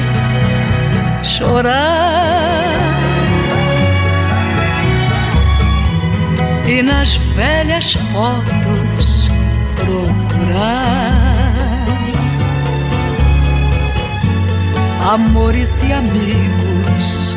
chorar. 1.23 2.61
E 6.67 6.83
nas 6.83 7.15
velhas 7.15 7.93
fotos 8.13 9.10
amores 15.11 15.83
e 15.83 15.91
amigos 15.91 17.35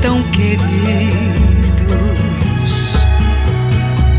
tão 0.00 0.22
queridos, 0.30 0.62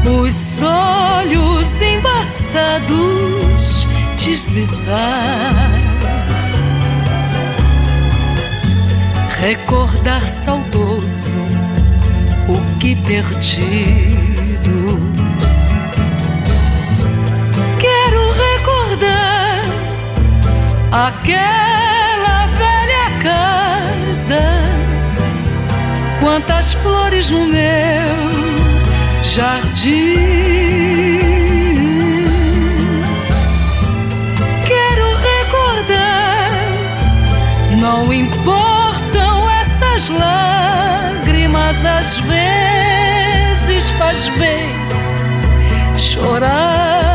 os 0.06 0.62
olhos 0.62 1.82
embaçados 1.82 3.88
deslizar, 4.18 5.72
recordar 9.40 10.28
saudoso 10.28 11.36
o 12.50 12.60
que 12.80 12.98
perdido. 12.98 15.00
Quero 17.80 18.34
recordar 18.34 19.64
aquela 20.92 21.93
quantas 26.24 26.74
flores 26.76 27.30
no 27.30 27.46
meu 27.46 27.62
jardim. 29.24 30.16
Quero 34.66 35.16
recordar, 35.30 36.50
não 37.78 38.14
importam 38.14 39.50
essas 39.52 40.08
lágrimas, 40.08 41.86
às 41.86 42.18
vezes 42.20 43.90
faz 43.92 44.30
bem 44.40 44.72
chorar. 45.98 47.13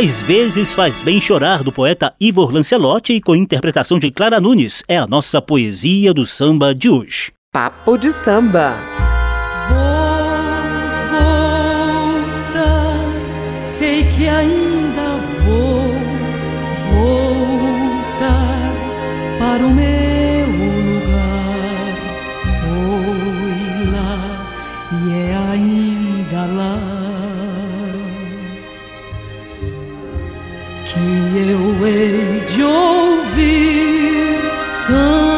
Às 0.00 0.22
vezes 0.22 0.72
faz 0.72 1.02
bem 1.02 1.20
chorar 1.20 1.62
do 1.62 1.70
poeta 1.70 2.14
Ivor 2.18 2.50
Lancelotti 2.50 3.20
com 3.20 3.36
interpretação 3.36 3.98
de 3.98 4.10
Clara 4.10 4.40
Nunes. 4.40 4.82
É 4.88 4.96
a 4.96 5.06
nossa 5.06 5.42
poesia 5.42 6.14
do 6.14 6.24
samba 6.24 6.74
de 6.74 6.88
hoje. 6.88 7.30
Papo 7.52 7.98
de 7.98 8.10
samba. 8.10 8.99
Hei 31.84 32.40
de 32.46 32.62
ouvir 32.62 34.38
cantar 34.86 35.30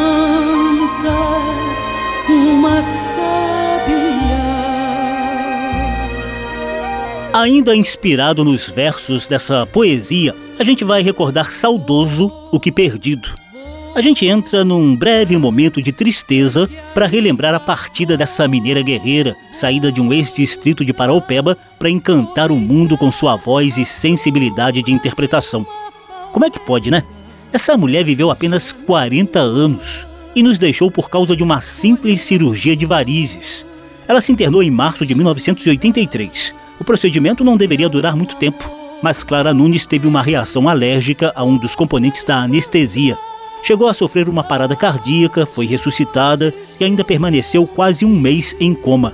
uma 2.29 2.81
sabiá. 2.81 3.23
Ainda 7.33 7.75
inspirado 7.75 8.43
nos 8.43 8.69
versos 8.69 9.25
dessa 9.25 9.65
poesia, 9.65 10.35
a 10.59 10.63
gente 10.63 10.83
vai 10.83 11.01
recordar 11.01 11.51
saudoso 11.51 12.31
o 12.51 12.59
que 12.59 12.71
perdido. 12.71 13.29
A 13.95 14.01
gente 14.01 14.25
entra 14.25 14.65
num 14.65 14.95
breve 14.95 15.37
momento 15.37 15.79
de 15.79 15.91
tristeza 15.91 16.67
para 16.95 17.05
relembrar 17.05 17.53
a 17.53 17.59
partida 17.59 18.17
dessa 18.17 18.47
mineira 18.47 18.81
guerreira, 18.81 19.35
saída 19.51 19.91
de 19.91 20.01
um 20.01 20.11
ex-distrito 20.11 20.83
de 20.83 20.91
Paraupeba 20.91 21.55
para 21.77 21.91
encantar 21.91 22.51
o 22.51 22.55
mundo 22.55 22.97
com 22.97 23.11
sua 23.11 23.35
voz 23.35 23.77
e 23.77 23.85
sensibilidade 23.85 24.81
de 24.81 24.91
interpretação. 24.91 25.63
Como 26.33 26.45
é 26.45 26.49
que 26.49 26.59
pode, 26.59 26.89
né? 26.89 27.03
Essa 27.53 27.77
mulher 27.77 28.03
viveu 28.03 28.31
apenas 28.31 28.71
40 28.71 29.39
anos 29.39 30.07
e 30.35 30.41
nos 30.41 30.57
deixou 30.57 30.89
por 30.89 31.07
causa 31.07 31.35
de 31.35 31.43
uma 31.43 31.61
simples 31.61 32.21
cirurgia 32.21 32.75
de 32.75 32.87
varizes. 32.87 33.63
Ela 34.07 34.19
se 34.19 34.31
internou 34.31 34.63
em 34.63 34.71
março 34.71 35.05
de 35.05 35.13
1983. 35.13 36.55
O 36.79 36.83
procedimento 36.83 37.43
não 37.43 37.55
deveria 37.55 37.87
durar 37.87 38.15
muito 38.15 38.35
tempo, 38.37 38.67
mas 39.03 39.23
Clara 39.23 39.53
Nunes 39.53 39.85
teve 39.85 40.07
uma 40.07 40.23
reação 40.23 40.67
alérgica 40.67 41.31
a 41.35 41.43
um 41.43 41.55
dos 41.55 41.75
componentes 41.75 42.23
da 42.23 42.37
anestesia. 42.37 43.15
Chegou 43.61 43.87
a 43.87 43.93
sofrer 43.93 44.27
uma 44.27 44.43
parada 44.43 44.75
cardíaca, 44.75 45.45
foi 45.45 45.67
ressuscitada 45.67 46.51
e 46.79 46.83
ainda 46.83 47.03
permaneceu 47.03 47.67
quase 47.67 48.03
um 48.05 48.19
mês 48.19 48.55
em 48.59 48.73
coma. 48.73 49.13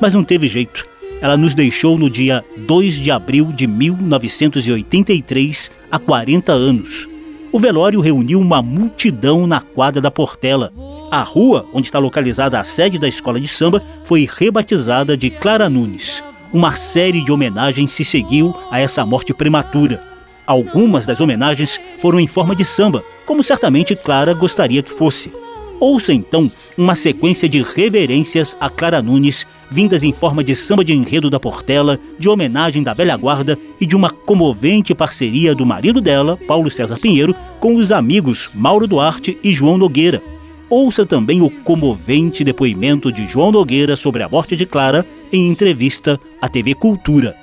Mas 0.00 0.14
não 0.14 0.22
teve 0.22 0.46
jeito. 0.46 0.86
Ela 1.20 1.36
nos 1.36 1.54
deixou 1.54 1.98
no 1.98 2.08
dia 2.08 2.42
2 2.56 2.94
de 2.94 3.10
abril 3.10 3.52
de 3.52 3.66
1983, 3.66 5.70
há 5.90 5.98
40 5.98 6.50
anos. 6.50 7.06
O 7.52 7.58
velório 7.58 8.00
reuniu 8.00 8.40
uma 8.40 8.62
multidão 8.62 9.46
na 9.46 9.60
quadra 9.60 10.00
da 10.00 10.10
Portela. 10.10 10.72
A 11.10 11.22
rua 11.22 11.66
onde 11.74 11.88
está 11.88 11.98
localizada 11.98 12.58
a 12.58 12.64
sede 12.64 12.98
da 12.98 13.06
escola 13.06 13.38
de 13.38 13.48
samba 13.48 13.82
foi 14.04 14.26
rebatizada 14.32 15.14
de 15.14 15.28
Clara 15.28 15.68
Nunes. 15.68 16.24
Uma 16.52 16.74
série 16.74 17.22
de 17.22 17.30
homenagens 17.30 17.92
se 17.92 18.04
seguiu 18.04 18.54
a 18.70 18.80
essa 18.80 19.04
morte 19.04 19.34
prematura. 19.34 20.02
Algumas 20.46 21.04
das 21.04 21.20
homenagens 21.20 21.78
foram 21.98 22.18
em 22.18 22.26
forma 22.26 22.56
de 22.56 22.64
samba, 22.64 23.04
como 23.26 23.42
certamente 23.42 23.94
Clara 23.94 24.32
gostaria 24.32 24.82
que 24.82 24.90
fosse. 24.90 25.30
Ouça 25.78 26.12
então 26.12 26.50
uma 26.76 26.94
sequência 26.94 27.48
de 27.48 27.62
reverências 27.62 28.56
a 28.60 28.68
Clara 28.68 29.02
Nunes, 29.02 29.46
vindas 29.70 30.02
em 30.02 30.12
forma 30.12 30.42
de 30.42 30.56
samba 30.56 30.84
de 30.84 30.92
enredo 30.92 31.30
da 31.30 31.38
Portela, 31.38 31.98
de 32.18 32.28
homenagem 32.28 32.82
da 32.82 32.92
velha 32.92 33.16
guarda 33.16 33.58
e 33.80 33.86
de 33.86 33.94
uma 33.96 34.10
comovente 34.10 34.94
parceria 34.94 35.54
do 35.54 35.64
marido 35.64 36.00
dela, 36.00 36.38
Paulo 36.46 36.70
César 36.70 36.98
Pinheiro, 36.98 37.34
com 37.60 37.76
os 37.76 37.92
amigos 37.92 38.50
Mauro 38.54 38.86
Duarte 38.86 39.38
e 39.42 39.52
João 39.52 39.78
Nogueira. 39.78 40.22
Ouça 40.68 41.04
também 41.04 41.40
o 41.40 41.50
comovente 41.50 42.44
depoimento 42.44 43.10
de 43.10 43.26
João 43.26 43.50
Nogueira 43.50 43.96
sobre 43.96 44.22
a 44.22 44.28
morte 44.28 44.56
de 44.56 44.66
Clara 44.66 45.04
em 45.32 45.48
entrevista 45.48 46.18
à 46.40 46.48
TV 46.48 46.74
Cultura. 46.74 47.36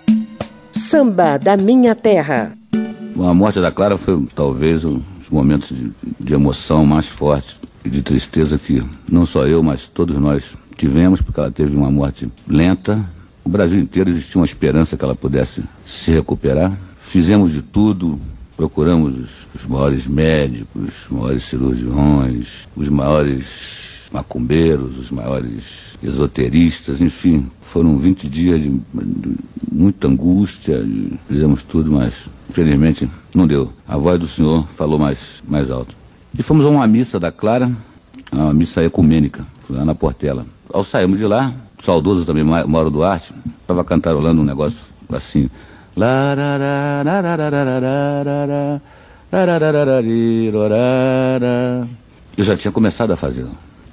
Samba 0.71 1.37
da 1.37 1.57
Minha 1.57 1.95
Terra. 1.95 2.53
A 3.19 3.33
morte 3.33 3.59
da 3.59 3.71
Clara 3.71 3.97
foi 3.97 4.25
talvez 4.33 4.85
um 4.85 5.01
dos 5.19 5.29
momentos 5.29 5.75
de, 5.75 5.91
de 6.19 6.33
emoção 6.33 6.85
mais 6.85 7.07
fortes 7.07 7.59
e 7.83 7.89
de 7.89 8.01
tristeza 8.01 8.57
que 8.57 8.81
não 9.09 9.25
só 9.25 9.45
eu, 9.45 9.61
mas 9.61 9.87
todos 9.87 10.15
nós 10.17 10.55
tivemos, 10.77 11.21
porque 11.21 11.39
ela 11.39 11.51
teve 11.51 11.75
uma 11.75 11.91
morte 11.91 12.31
lenta. 12.47 13.03
O 13.43 13.49
Brasil 13.49 13.79
inteiro 13.79 14.09
existia 14.09 14.39
uma 14.39 14.45
esperança 14.45 14.95
que 14.95 15.03
ela 15.03 15.15
pudesse 15.15 15.63
se 15.85 16.11
recuperar. 16.11 16.77
Fizemos 16.99 17.51
de 17.51 17.61
tudo, 17.61 18.19
procuramos 18.55 19.17
os, 19.17 19.47
os 19.55 19.65
maiores 19.65 20.07
médicos, 20.07 21.05
os 21.05 21.07
maiores 21.09 21.43
cirurgiões, 21.43 22.67
os 22.75 22.89
maiores 22.89 24.07
macumbeiros, 24.11 24.97
os 24.97 25.11
maiores 25.11 25.87
esoteristas, 26.01 27.01
enfim. 27.01 27.49
Foram 27.61 27.97
20 27.97 28.29
dias 28.29 28.63
de, 28.63 28.69
de 28.69 29.35
muita 29.71 30.07
angústia, 30.07 30.85
fizemos 31.27 31.63
tudo, 31.63 31.91
mas 31.91 32.29
infelizmente 32.49 33.09
não 33.33 33.47
deu. 33.47 33.71
A 33.87 33.97
voz 33.97 34.19
do 34.19 34.27
Senhor 34.27 34.67
falou 34.75 34.97
mais, 34.97 35.19
mais 35.47 35.69
alto. 35.69 35.95
E 36.37 36.43
fomos 36.43 36.65
a 36.65 36.69
uma 36.69 36.87
missa 36.87 37.19
da 37.19 37.31
Clara, 37.31 37.71
uma 38.31 38.53
missa 38.53 38.83
ecumênica, 38.83 39.45
lá 39.69 39.85
na 39.85 39.95
Portela. 39.95 40.45
Ao 40.71 40.83
sairmos 40.83 41.19
de 41.19 41.25
lá, 41.25 41.53
saudoso 41.83 42.25
também, 42.25 42.43
Mauro 42.43 42.89
Duarte, 42.89 43.33
estava 43.61 43.83
cantarolando 43.83 44.41
um 44.41 44.45
negócio 44.45 44.85
assim. 45.11 45.49
Eu 52.37 52.43
já 52.43 52.55
tinha 52.55 52.71
começado 52.71 53.11
a 53.11 53.15
fazer 53.15 53.47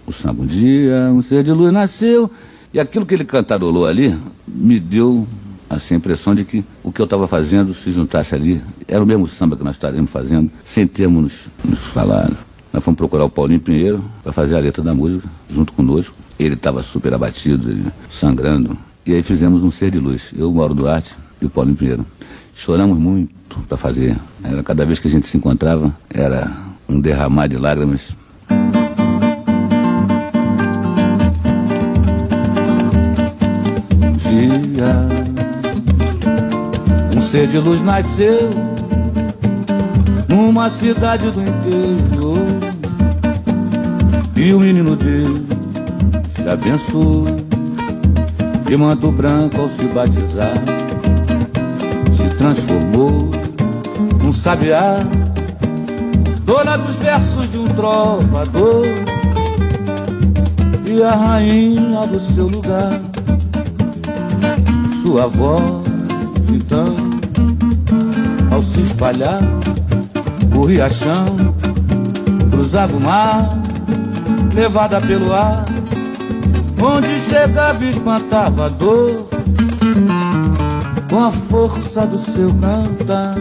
o 0.06 0.12
samba. 0.12 0.42
Um 0.42 0.46
dia, 0.46 1.10
um 1.12 1.22
ser 1.22 1.42
de 1.42 1.52
luz 1.52 1.72
nasceu. 1.72 2.30
E 2.72 2.80
aquilo 2.80 3.06
que 3.06 3.14
ele 3.14 3.24
cantarolou 3.24 3.86
ali 3.86 4.16
me 4.46 4.78
deu 4.78 5.26
assim, 5.68 5.94
a 5.94 5.96
impressão 5.96 6.34
de 6.34 6.44
que 6.44 6.64
o 6.82 6.92
que 6.92 7.00
eu 7.00 7.04
estava 7.04 7.26
fazendo, 7.26 7.72
se 7.74 7.90
juntasse 7.90 8.34
ali, 8.34 8.60
era 8.86 9.02
o 9.02 9.06
mesmo 9.06 9.26
samba 9.26 9.56
que 9.56 9.64
nós 9.64 9.76
estaríamos 9.76 10.10
fazendo, 10.10 10.50
sem 10.64 10.86
termos 10.86 11.48
nos, 11.64 11.78
falado. 11.78 12.36
Nós 12.74 12.82
fomos 12.82 12.98
procurar 12.98 13.24
o 13.24 13.30
Paulinho 13.30 13.60
Pinheiro 13.60 14.04
para 14.20 14.32
fazer 14.32 14.56
a 14.56 14.58
letra 14.58 14.82
da 14.82 14.92
música, 14.92 15.28
junto 15.48 15.72
conosco. 15.72 16.16
Ele 16.36 16.54
estava 16.54 16.82
super 16.82 17.14
abatido, 17.14 17.92
sangrando. 18.10 18.76
E 19.06 19.14
aí 19.14 19.22
fizemos 19.22 19.62
um 19.62 19.70
ser 19.70 19.92
de 19.92 20.00
luz, 20.00 20.34
eu, 20.36 20.50
Mauro 20.50 20.74
Duarte 20.74 21.14
e 21.40 21.46
o 21.46 21.48
Paulinho 21.48 21.76
Pinheiro. 21.76 22.04
Choramos 22.52 22.98
muito 22.98 23.60
para 23.68 23.76
fazer. 23.76 24.18
Era, 24.42 24.60
cada 24.64 24.84
vez 24.84 24.98
que 24.98 25.06
a 25.06 25.10
gente 25.10 25.28
se 25.28 25.36
encontrava, 25.36 25.96
era 26.10 26.50
um 26.88 27.00
derramar 27.00 27.46
de 27.46 27.56
lágrimas. 27.56 28.12
um 37.16 37.20
ser 37.20 37.46
de 37.46 37.58
luz 37.58 37.80
nasceu 37.82 38.50
numa 40.28 40.68
cidade 40.68 41.30
do 41.30 41.40
interior 41.40 42.63
e 44.44 44.52
o 44.52 44.60
menino 44.60 44.94
dele 44.94 45.46
já 46.44 46.52
abençoou 46.52 47.24
de 48.66 48.76
manto 48.76 49.10
branco 49.10 49.62
ao 49.62 49.70
se 49.70 49.86
batizar 49.86 50.52
se 52.14 52.36
transformou 52.36 53.30
num 54.22 54.34
sabiá 54.34 54.98
dona 56.44 56.76
dos 56.76 56.96
versos 56.96 57.50
de 57.50 57.56
um 57.56 57.66
trovador 57.68 58.84
e 60.84 61.02
a 61.02 61.14
rainha 61.14 62.06
do 62.06 62.20
seu 62.20 62.46
lugar 62.46 63.00
sua 65.02 65.26
voz 65.26 65.82
então 66.52 66.94
ao 68.52 68.62
se 68.62 68.82
espalhar 68.82 69.40
o 70.54 70.66
riachão 70.66 71.24
cruzava 72.50 72.94
o 72.94 73.00
mar 73.00 73.63
levada 74.52 75.00
pelo 75.00 75.32
ar 75.32 75.64
onde 76.82 77.18
chegava 77.20 77.84
espantava 77.84 78.66
a 78.66 78.68
dor 78.68 79.28
com 81.08 81.24
a 81.24 81.30
força 81.30 82.06
do 82.06 82.18
seu 82.18 82.52
cantar 82.54 83.36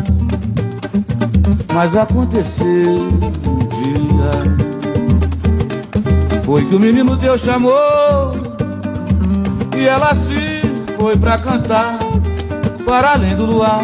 mas 1.74 1.98
aconteceu 1.98 3.10
um 3.48 3.58
dia 3.58 4.32
foi 6.44 6.66
que 6.66 6.76
o 6.76 6.80
menino 6.80 7.16
Deus 7.16 7.42
chamou 7.42 8.34
e 9.76 9.86
ela 9.86 10.14
se 10.14 10.62
foi 10.98 11.18
pra 11.18 11.38
cantar 11.38 11.98
para 12.86 13.14
além 13.14 13.36
do 13.36 13.46
luar, 13.46 13.82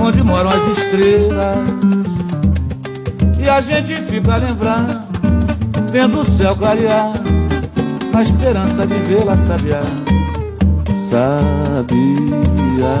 onde 0.00 0.22
moram 0.22 0.50
as 0.50 0.78
estrelas. 0.78 1.56
E 3.40 3.48
a 3.48 3.60
gente 3.62 3.96
fica 4.02 4.34
a 4.34 4.36
lembrar, 4.36 5.07
vendo 5.90 6.20
o 6.20 6.24
céu 6.24 6.54
clarear, 6.56 7.12
na 8.12 8.22
esperança 8.22 8.86
de 8.86 8.94
vê-la 8.94 9.36
sabiar. 9.36 9.82
Sabia 11.10 12.94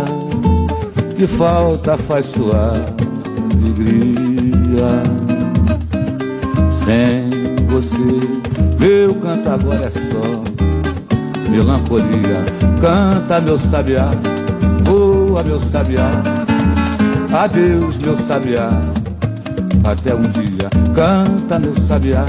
que 1.16 1.26
falta 1.26 1.96
faz 1.96 2.26
sua 2.26 2.72
alegria. 3.52 5.02
Sem 6.84 7.28
você, 7.66 8.20
meu 8.78 9.14
canto 9.16 9.50
agora 9.50 9.86
é 9.86 9.90
só 9.90 10.48
melancolia 11.50 12.44
Canta, 12.80 13.40
meu 13.40 13.58
sabiá, 13.58 14.10
voa, 14.84 15.42
meu 15.42 15.60
sabiá. 15.60 16.10
Adeus, 17.32 17.98
meu 17.98 18.16
sabiá, 18.16 18.70
até 19.84 20.14
um 20.14 20.22
dia. 20.22 20.70
Canta, 20.94 21.58
meu 21.58 21.74
sabiá, 21.88 22.24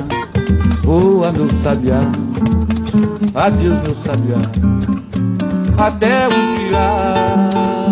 voa, 0.83 1.31
meu 1.31 1.49
sabiá. 1.63 2.01
Adeus, 3.35 3.79
meu 3.81 3.95
sabiá, 3.95 4.37
até 5.77 6.27
um 6.27 6.57
dia. 6.57 7.89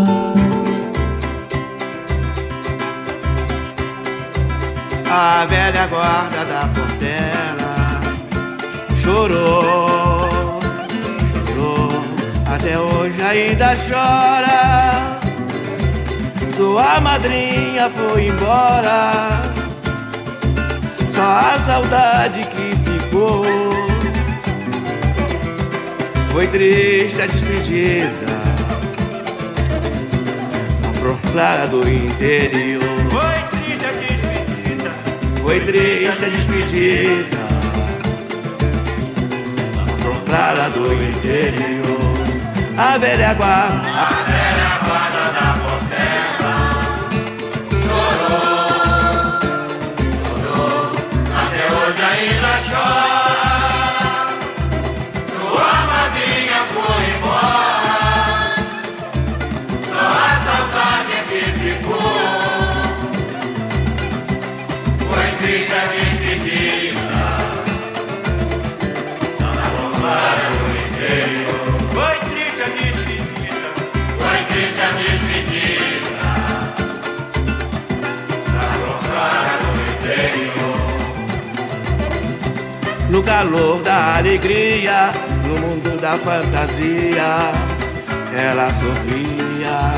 A 5.09 5.45
velha 5.45 5.87
guarda 5.87 6.45
da 6.45 6.67
portela 6.73 8.01
chorou 9.01 9.97
até 12.57 12.79
hoje 12.79 13.21
ainda 13.21 13.75
chora. 13.75 15.19
Sua 16.55 16.99
madrinha 16.99 17.89
foi 17.89 18.27
embora, 18.27 19.46
só 21.17 21.23
a 21.23 21.59
saudade 21.65 22.45
que 22.45 22.75
ficou. 22.91 23.43
Foi 26.31 26.47
triste 26.47 27.19
a 27.19 27.25
despedida 27.25 28.27
da 30.79 30.99
proclara 30.99 31.67
do 31.67 31.89
interior. 31.89 32.83
Foi 33.09 33.59
triste 33.59 33.85
a 33.85 33.91
despedida. 33.93 34.91
Foi 35.41 35.59
triste 35.61 36.25
a 36.25 36.29
despedida 36.29 37.37
da 39.75 39.93
proclara 40.03 40.69
do 40.69 40.93
interior 40.93 41.77
a 42.77 42.97
velha 42.99 43.33
guarda, 43.33 44.26
calor 83.27 83.83
da 83.83 84.15
alegria, 84.15 85.11
no 85.45 85.59
mundo 85.59 85.99
da 85.99 86.17
fantasia, 86.17 87.51
ela 88.33 88.71
sorria. 88.73 89.91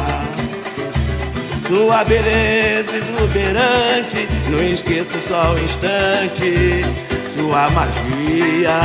Sua 1.67 2.03
beleza 2.03 2.97
exuberante, 2.97 4.27
não 4.49 4.63
esqueço 4.63 5.19
só 5.21 5.53
um 5.53 5.59
instante, 5.59 6.83
sua 7.23 7.69
magia. 7.69 8.79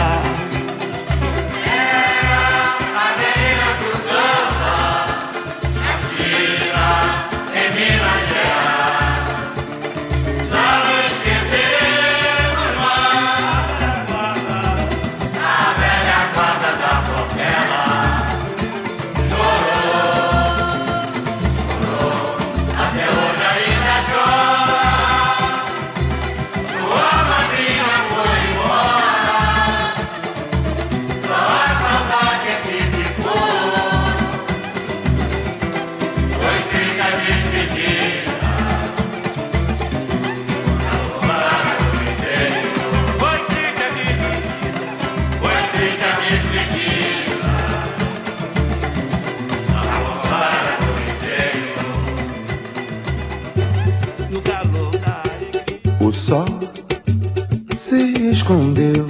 Escondeu, 58.44 59.06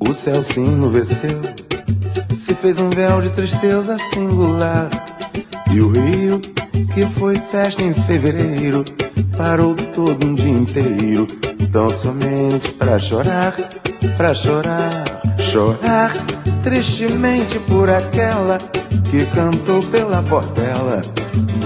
o 0.00 0.12
céu 0.12 0.42
se 0.42 0.58
enluveceu, 0.58 1.40
se 2.36 2.52
fez 2.52 2.80
um 2.80 2.90
véu 2.90 3.22
de 3.22 3.30
tristeza 3.30 3.96
singular. 4.12 4.90
E 5.72 5.80
o 5.80 5.88
rio, 5.88 6.40
que 6.92 7.04
foi 7.06 7.36
festa 7.36 7.80
em 7.80 7.94
fevereiro, 7.94 8.84
parou 9.36 9.76
todo 9.94 10.26
um 10.26 10.34
dia 10.34 10.50
inteiro, 10.50 11.28
tão 11.70 11.88
somente 11.88 12.72
pra 12.72 12.98
chorar, 12.98 13.54
pra 14.16 14.34
chorar, 14.34 15.04
chorar 15.38 16.12
tristemente 16.64 17.60
por 17.60 17.88
aquela 17.88 18.58
que 19.10 19.24
cantou 19.26 19.80
pela 19.80 20.20
portela. 20.24 21.00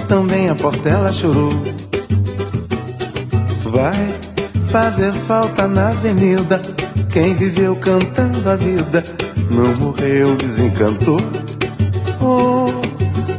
Também 0.06 0.50
a 0.50 0.54
portela 0.54 1.10
chorou. 1.14 1.48
Vai 3.70 4.27
fazer 4.70 5.12
falta 5.26 5.66
na 5.66 5.88
avenida. 5.88 6.60
Quem 7.10 7.34
viveu 7.34 7.74
cantando 7.76 8.50
a 8.50 8.56
vida 8.56 9.02
não 9.50 9.74
morreu, 9.76 10.36
desencantou. 10.36 11.20
Oh, 12.20 12.66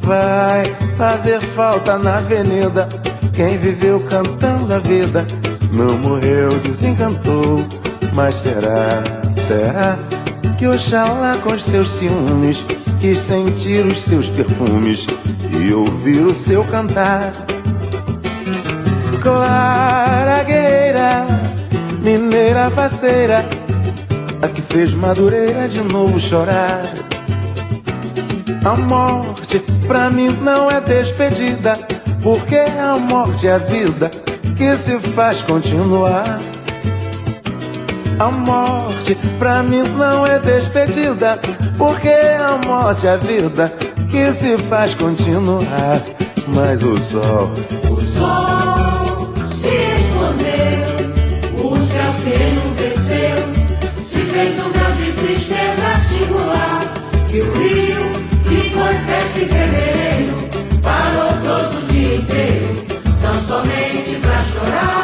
vai 0.01 0.65
fazer 0.97 1.39
falta 1.55 1.97
na 1.97 2.17
avenida. 2.17 2.87
Quem 3.33 3.57
viveu 3.57 3.99
cantando 3.99 4.73
a 4.73 4.79
vida 4.79 5.25
não 5.71 5.97
morreu, 5.99 6.49
desencantou. 6.59 7.63
Mas 8.13 8.35
será, 8.35 9.03
será 9.47 9.97
que 10.57 10.67
Oxalá 10.67 11.37
com 11.43 11.53
os 11.53 11.63
seus 11.63 11.89
ciúmes 11.89 12.65
quis 12.99 13.19
sentir 13.19 13.85
os 13.85 14.01
seus 14.01 14.27
perfumes 14.29 15.05
e 15.61 15.73
ouvir 15.73 16.25
o 16.25 16.33
seu 16.33 16.63
cantar? 16.65 17.31
Clara 19.29 20.43
guerreira, 20.43 21.27
mineira 22.01 22.67
faceira, 22.71 23.45
a 24.41 24.47
que 24.47 24.59
fez 24.59 24.91
Madureira 24.91 25.67
de 25.67 25.83
novo 25.83 26.19
chorar. 26.19 26.81
A 28.65 28.75
morte 28.75 29.59
pra 29.87 30.09
mim 30.09 30.35
não 30.41 30.71
é 30.71 30.81
despedida, 30.81 31.73
porque 32.23 32.57
a 32.57 32.97
morte 32.97 33.47
é 33.47 33.53
a 33.53 33.57
vida 33.59 34.09
que 34.57 34.75
se 34.75 34.97
faz 34.99 35.43
continuar. 35.43 36.39
A 38.17 38.31
morte 38.31 39.15
pra 39.37 39.61
mim 39.61 39.83
não 39.95 40.25
é 40.25 40.39
despedida, 40.39 41.39
porque 41.77 42.09
a 42.09 42.67
morte 42.67 43.05
é 43.05 43.11
a 43.11 43.17
vida 43.17 43.71
que 44.09 44.31
se 44.33 44.57
faz 44.57 44.95
continuar. 44.95 46.01
Mas 46.47 46.81
o 46.81 46.97
sol, 46.97 47.51
o 47.91 48.01
sol 48.01 48.68
céu 52.29 52.37
se 52.37 52.43
enrubesceu, 52.43 53.37
se 54.05 54.21
fez 54.21 54.59
um 54.59 54.71
grau 54.71 54.91
de 54.91 55.11
tristeza 55.13 55.89
singular. 56.09 56.79
E 57.31 57.41
o 57.41 57.51
rio, 57.53 58.01
que 58.47 58.69
foi 58.71 58.93
festa 58.93 59.39
em 59.39 59.47
fevereiro, 59.47 60.35
parou 60.81 61.31
todo 61.43 61.73
o 61.77 61.85
dia 61.87 62.15
inteiro, 62.15 62.67
tão 63.21 63.33
somente 63.41 64.11
pra 64.21 64.41
chorar, 64.43 64.98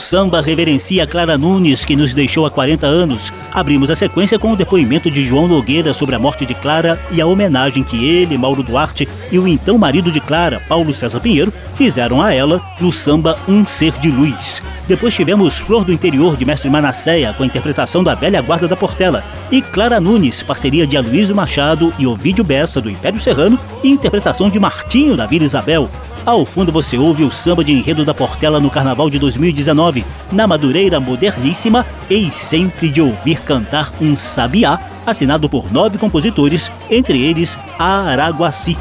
samba 0.00 0.40
reverencia 0.40 1.06
Clara 1.06 1.38
Nunes, 1.38 1.84
que 1.84 1.94
nos 1.94 2.12
deixou 2.12 2.46
há 2.46 2.50
40 2.50 2.86
anos. 2.86 3.32
Abrimos 3.52 3.90
a 3.90 3.94
sequência 3.94 4.38
com 4.38 4.52
o 4.52 4.56
depoimento 4.56 5.10
de 5.10 5.24
João 5.24 5.46
Nogueira 5.46 5.94
sobre 5.94 6.14
a 6.14 6.18
morte 6.18 6.44
de 6.44 6.54
Clara 6.54 6.98
e 7.12 7.20
a 7.20 7.26
homenagem 7.26 7.84
que 7.84 8.04
ele, 8.04 8.36
Mauro 8.38 8.62
Duarte 8.62 9.08
e 9.30 9.38
o 9.38 9.46
então 9.46 9.78
marido 9.78 10.10
de 10.10 10.20
Clara, 10.20 10.60
Paulo 10.68 10.94
César 10.94 11.20
Pinheiro, 11.20 11.52
fizeram 11.74 12.20
a 12.20 12.32
ela 12.32 12.60
no 12.80 12.90
samba 12.90 13.38
Um 13.46 13.64
Ser 13.64 13.92
de 14.00 14.10
Luz. 14.10 14.62
Depois 14.88 15.14
tivemos 15.14 15.56
Flor 15.56 15.84
do 15.84 15.92
Interior 15.92 16.36
de 16.36 16.44
Mestre 16.44 16.68
Manasseia, 16.68 17.32
com 17.32 17.44
a 17.44 17.46
interpretação 17.46 18.02
da 18.02 18.14
velha 18.14 18.42
guarda 18.42 18.66
da 18.66 18.74
Portela, 18.74 19.22
e 19.48 19.62
Clara 19.62 20.00
Nunes, 20.00 20.42
parceria 20.42 20.84
de 20.84 20.96
Aloysio 20.96 21.36
Machado 21.36 21.94
e 21.96 22.08
Ovídio 22.08 22.42
Bessa 22.42 22.80
do 22.80 22.90
Império 22.90 23.20
Serrano, 23.20 23.56
e 23.84 23.88
interpretação 23.88 24.50
de 24.50 24.58
Martinho 24.58 25.16
da 25.16 25.26
Vila 25.26 25.44
Isabel. 25.44 25.88
Ao 26.24 26.44
fundo 26.44 26.70
você 26.70 26.98
ouve 26.98 27.24
o 27.24 27.30
samba 27.30 27.64
de 27.64 27.72
enredo 27.72 28.04
da 28.04 28.12
Portela 28.12 28.60
no 28.60 28.70
Carnaval 28.70 29.08
de 29.08 29.18
2019, 29.18 30.04
na 30.30 30.46
Madureira 30.46 31.00
Moderníssima, 31.00 31.86
e 32.08 32.30
sempre 32.30 32.88
de 32.88 33.00
ouvir 33.00 33.40
cantar 33.40 33.90
um 34.00 34.16
sabiá, 34.16 34.78
assinado 35.06 35.48
por 35.48 35.72
nove 35.72 35.96
compositores, 35.96 36.70
entre 36.90 37.22
eles 37.22 37.58
Araguaci. 37.78 38.76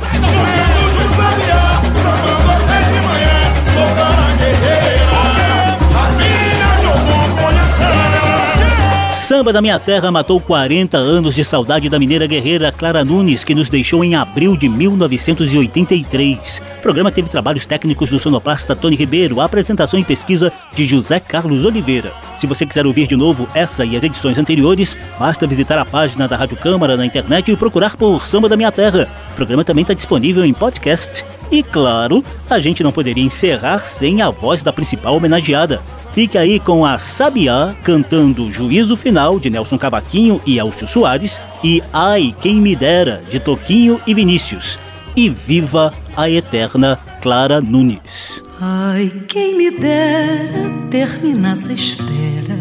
Samba 9.29 9.53
da 9.53 9.61
Minha 9.61 9.77
Terra 9.77 10.09
matou 10.09 10.41
40 10.41 10.97
anos 10.97 11.35
de 11.35 11.45
saudade 11.45 11.87
da 11.87 11.99
mineira 11.99 12.25
guerreira 12.25 12.71
Clara 12.71 13.05
Nunes, 13.05 13.43
que 13.43 13.53
nos 13.53 13.69
deixou 13.69 14.03
em 14.03 14.15
abril 14.15 14.57
de 14.57 14.67
1983. 14.67 16.59
O 16.79 16.81
programa 16.81 17.11
teve 17.11 17.29
trabalhos 17.29 17.63
técnicos 17.63 18.09
do 18.09 18.17
sonoplasta 18.17 18.75
Tony 18.75 18.95
Ribeiro, 18.95 19.39
apresentação 19.39 19.99
e 19.99 20.03
pesquisa 20.03 20.51
de 20.73 20.87
José 20.87 21.19
Carlos 21.19 21.63
Oliveira. 21.63 22.11
Se 22.37 22.47
você 22.47 22.65
quiser 22.65 22.87
ouvir 22.87 23.05
de 23.05 23.15
novo 23.15 23.47
essa 23.53 23.85
e 23.85 23.95
as 23.95 24.03
edições 24.03 24.39
anteriores, 24.39 24.97
basta 25.19 25.45
visitar 25.45 25.77
a 25.77 25.85
página 25.85 26.27
da 26.27 26.35
Rádio 26.35 26.57
Câmara 26.57 26.97
na 26.97 27.05
internet 27.05 27.51
e 27.51 27.55
procurar 27.55 27.95
por 27.95 28.25
Samba 28.25 28.49
da 28.49 28.57
Minha 28.57 28.71
Terra. 28.71 29.07
O 29.31 29.35
programa 29.35 29.63
também 29.63 29.83
está 29.83 29.93
disponível 29.93 30.43
em 30.43 30.55
podcast. 30.55 31.23
E 31.51 31.61
claro, 31.61 32.25
a 32.49 32.59
gente 32.59 32.81
não 32.81 32.91
poderia 32.91 33.23
encerrar 33.23 33.85
sem 33.85 34.23
a 34.23 34.31
voz 34.31 34.63
da 34.63 34.73
principal 34.73 35.15
homenageada, 35.15 35.79
Fique 36.11 36.37
aí 36.37 36.59
com 36.59 36.83
a 36.85 36.97
Sabiá 36.97 37.75
cantando 37.83 38.51
Juízo 38.51 38.95
Final 38.95 39.39
de 39.39 39.49
Nelson 39.49 39.77
Cavaquinho 39.77 40.41
e 40.45 40.57
Elcio 40.57 40.87
Soares 40.87 41.39
e 41.63 41.81
Ai 41.93 42.35
Quem 42.41 42.55
Me 42.55 42.75
Dera 42.75 43.21
de 43.29 43.39
Toquinho 43.39 44.01
e 44.07 44.13
Vinícius. 44.13 44.79
E 45.15 45.29
viva 45.29 45.93
a 46.15 46.29
eterna 46.29 46.97
Clara 47.21 47.61
Nunes. 47.61 48.43
Ai, 48.61 49.09
quem 49.27 49.55
me 49.55 49.71
dera 49.71 50.69
terminasse 50.89 51.71
a 51.71 51.73
espera, 51.73 52.57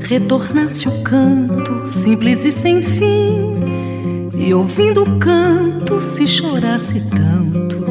retornasse 0.00 0.88
o 0.88 1.02
canto 1.02 1.84
simples 1.84 2.44
e 2.44 2.52
sem 2.52 2.80
fim, 2.80 4.30
e 4.36 4.54
ouvindo 4.54 5.02
o 5.02 5.18
canto 5.18 6.00
se 6.00 6.24
chorasse 6.24 7.00
tanto 7.00 7.84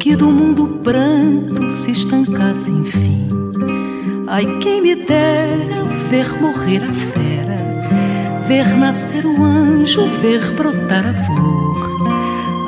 que 0.00 0.16
do 0.16 0.30
mundo 0.30 0.80
pranto 0.82 1.70
se 1.70 1.92
estancasse 1.92 2.70
enfim. 2.70 3.35
Ai, 4.28 4.44
quem 4.58 4.82
me 4.82 4.96
dera 4.96 5.84
ver 6.10 6.40
morrer 6.40 6.82
a 6.82 6.92
fera, 6.92 8.42
ver 8.48 8.76
nascer 8.76 9.24
o 9.24 9.40
anjo, 9.40 10.04
ver 10.20 10.52
brotar 10.52 11.06
a 11.06 11.14
flor. 11.26 11.96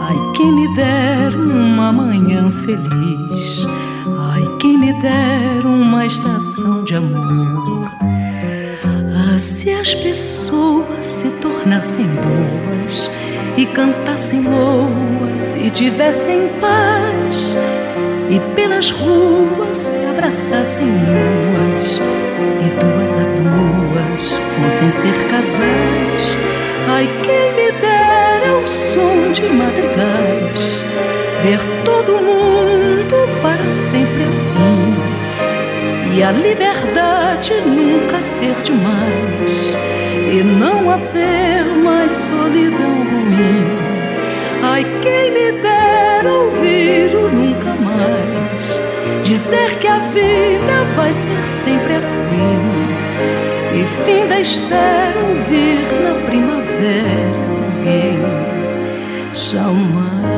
Ai, 0.02 0.32
quem 0.36 0.52
me 0.52 0.72
dera 0.76 1.36
uma 1.36 1.92
manhã 1.92 2.48
feliz, 2.50 3.66
ai, 4.06 4.44
quem 4.60 4.78
me 4.78 4.92
dera 5.00 5.68
uma 5.68 6.06
estação 6.06 6.84
de 6.84 6.94
amor. 6.94 7.90
Ah, 8.00 9.38
se 9.40 9.70
as 9.70 9.96
pessoas 9.96 11.04
se 11.04 11.28
tornassem 11.40 12.06
boas 12.06 13.10
e 13.56 13.66
cantassem 13.66 14.42
loas 14.42 15.56
e 15.56 15.70
tivessem 15.70 16.50
paz 16.60 17.56
e 18.30 18.40
pelas 18.54 18.90
ruas 18.90 19.76
se 19.76 20.04
abraçassem 20.04 20.86
nuas 20.86 22.00
e 22.60 22.70
duas 22.78 23.16
a 23.16 23.24
duas 23.40 24.36
fossem 24.60 24.90
ser 24.90 25.14
casais. 25.28 26.38
Ai, 26.88 27.08
quem 27.22 27.52
me 27.52 27.72
dera 27.80 28.56
o 28.56 28.66
som 28.66 29.32
de 29.32 29.42
madrigais, 29.48 30.84
ver 31.42 31.60
todo 31.84 32.20
mundo 32.20 33.16
para 33.42 33.68
sempre 33.70 34.24
afim 34.24 35.08
e 36.14 36.22
a 36.22 36.32
liberdade 36.32 37.52
nunca 37.60 38.20
ser 38.22 38.54
demais 38.62 39.76
e 40.32 40.42
não 40.42 40.90
haver 40.90 41.64
mais 41.64 42.10
solidão 42.12 43.04
ruim. 43.04 43.64
Ai, 44.62 44.84
quem 45.00 45.30
me 45.30 45.52
dera 45.62 46.32
ouvir 46.32 47.14
o 47.14 47.30
mais 47.98 48.80
dizer 49.24 49.78
que 49.78 49.86
a 49.88 49.98
vida 49.98 50.84
vai 50.94 51.12
ser 51.12 51.48
sempre 51.48 51.94
assim. 51.94 52.58
E 53.74 54.04
fim 54.04 54.26
da 54.26 54.40
espera 54.40 55.20
ouvir 55.20 55.84
na 56.02 56.14
primavera 56.26 57.44
alguém 57.78 58.18
chamar. 59.34 60.37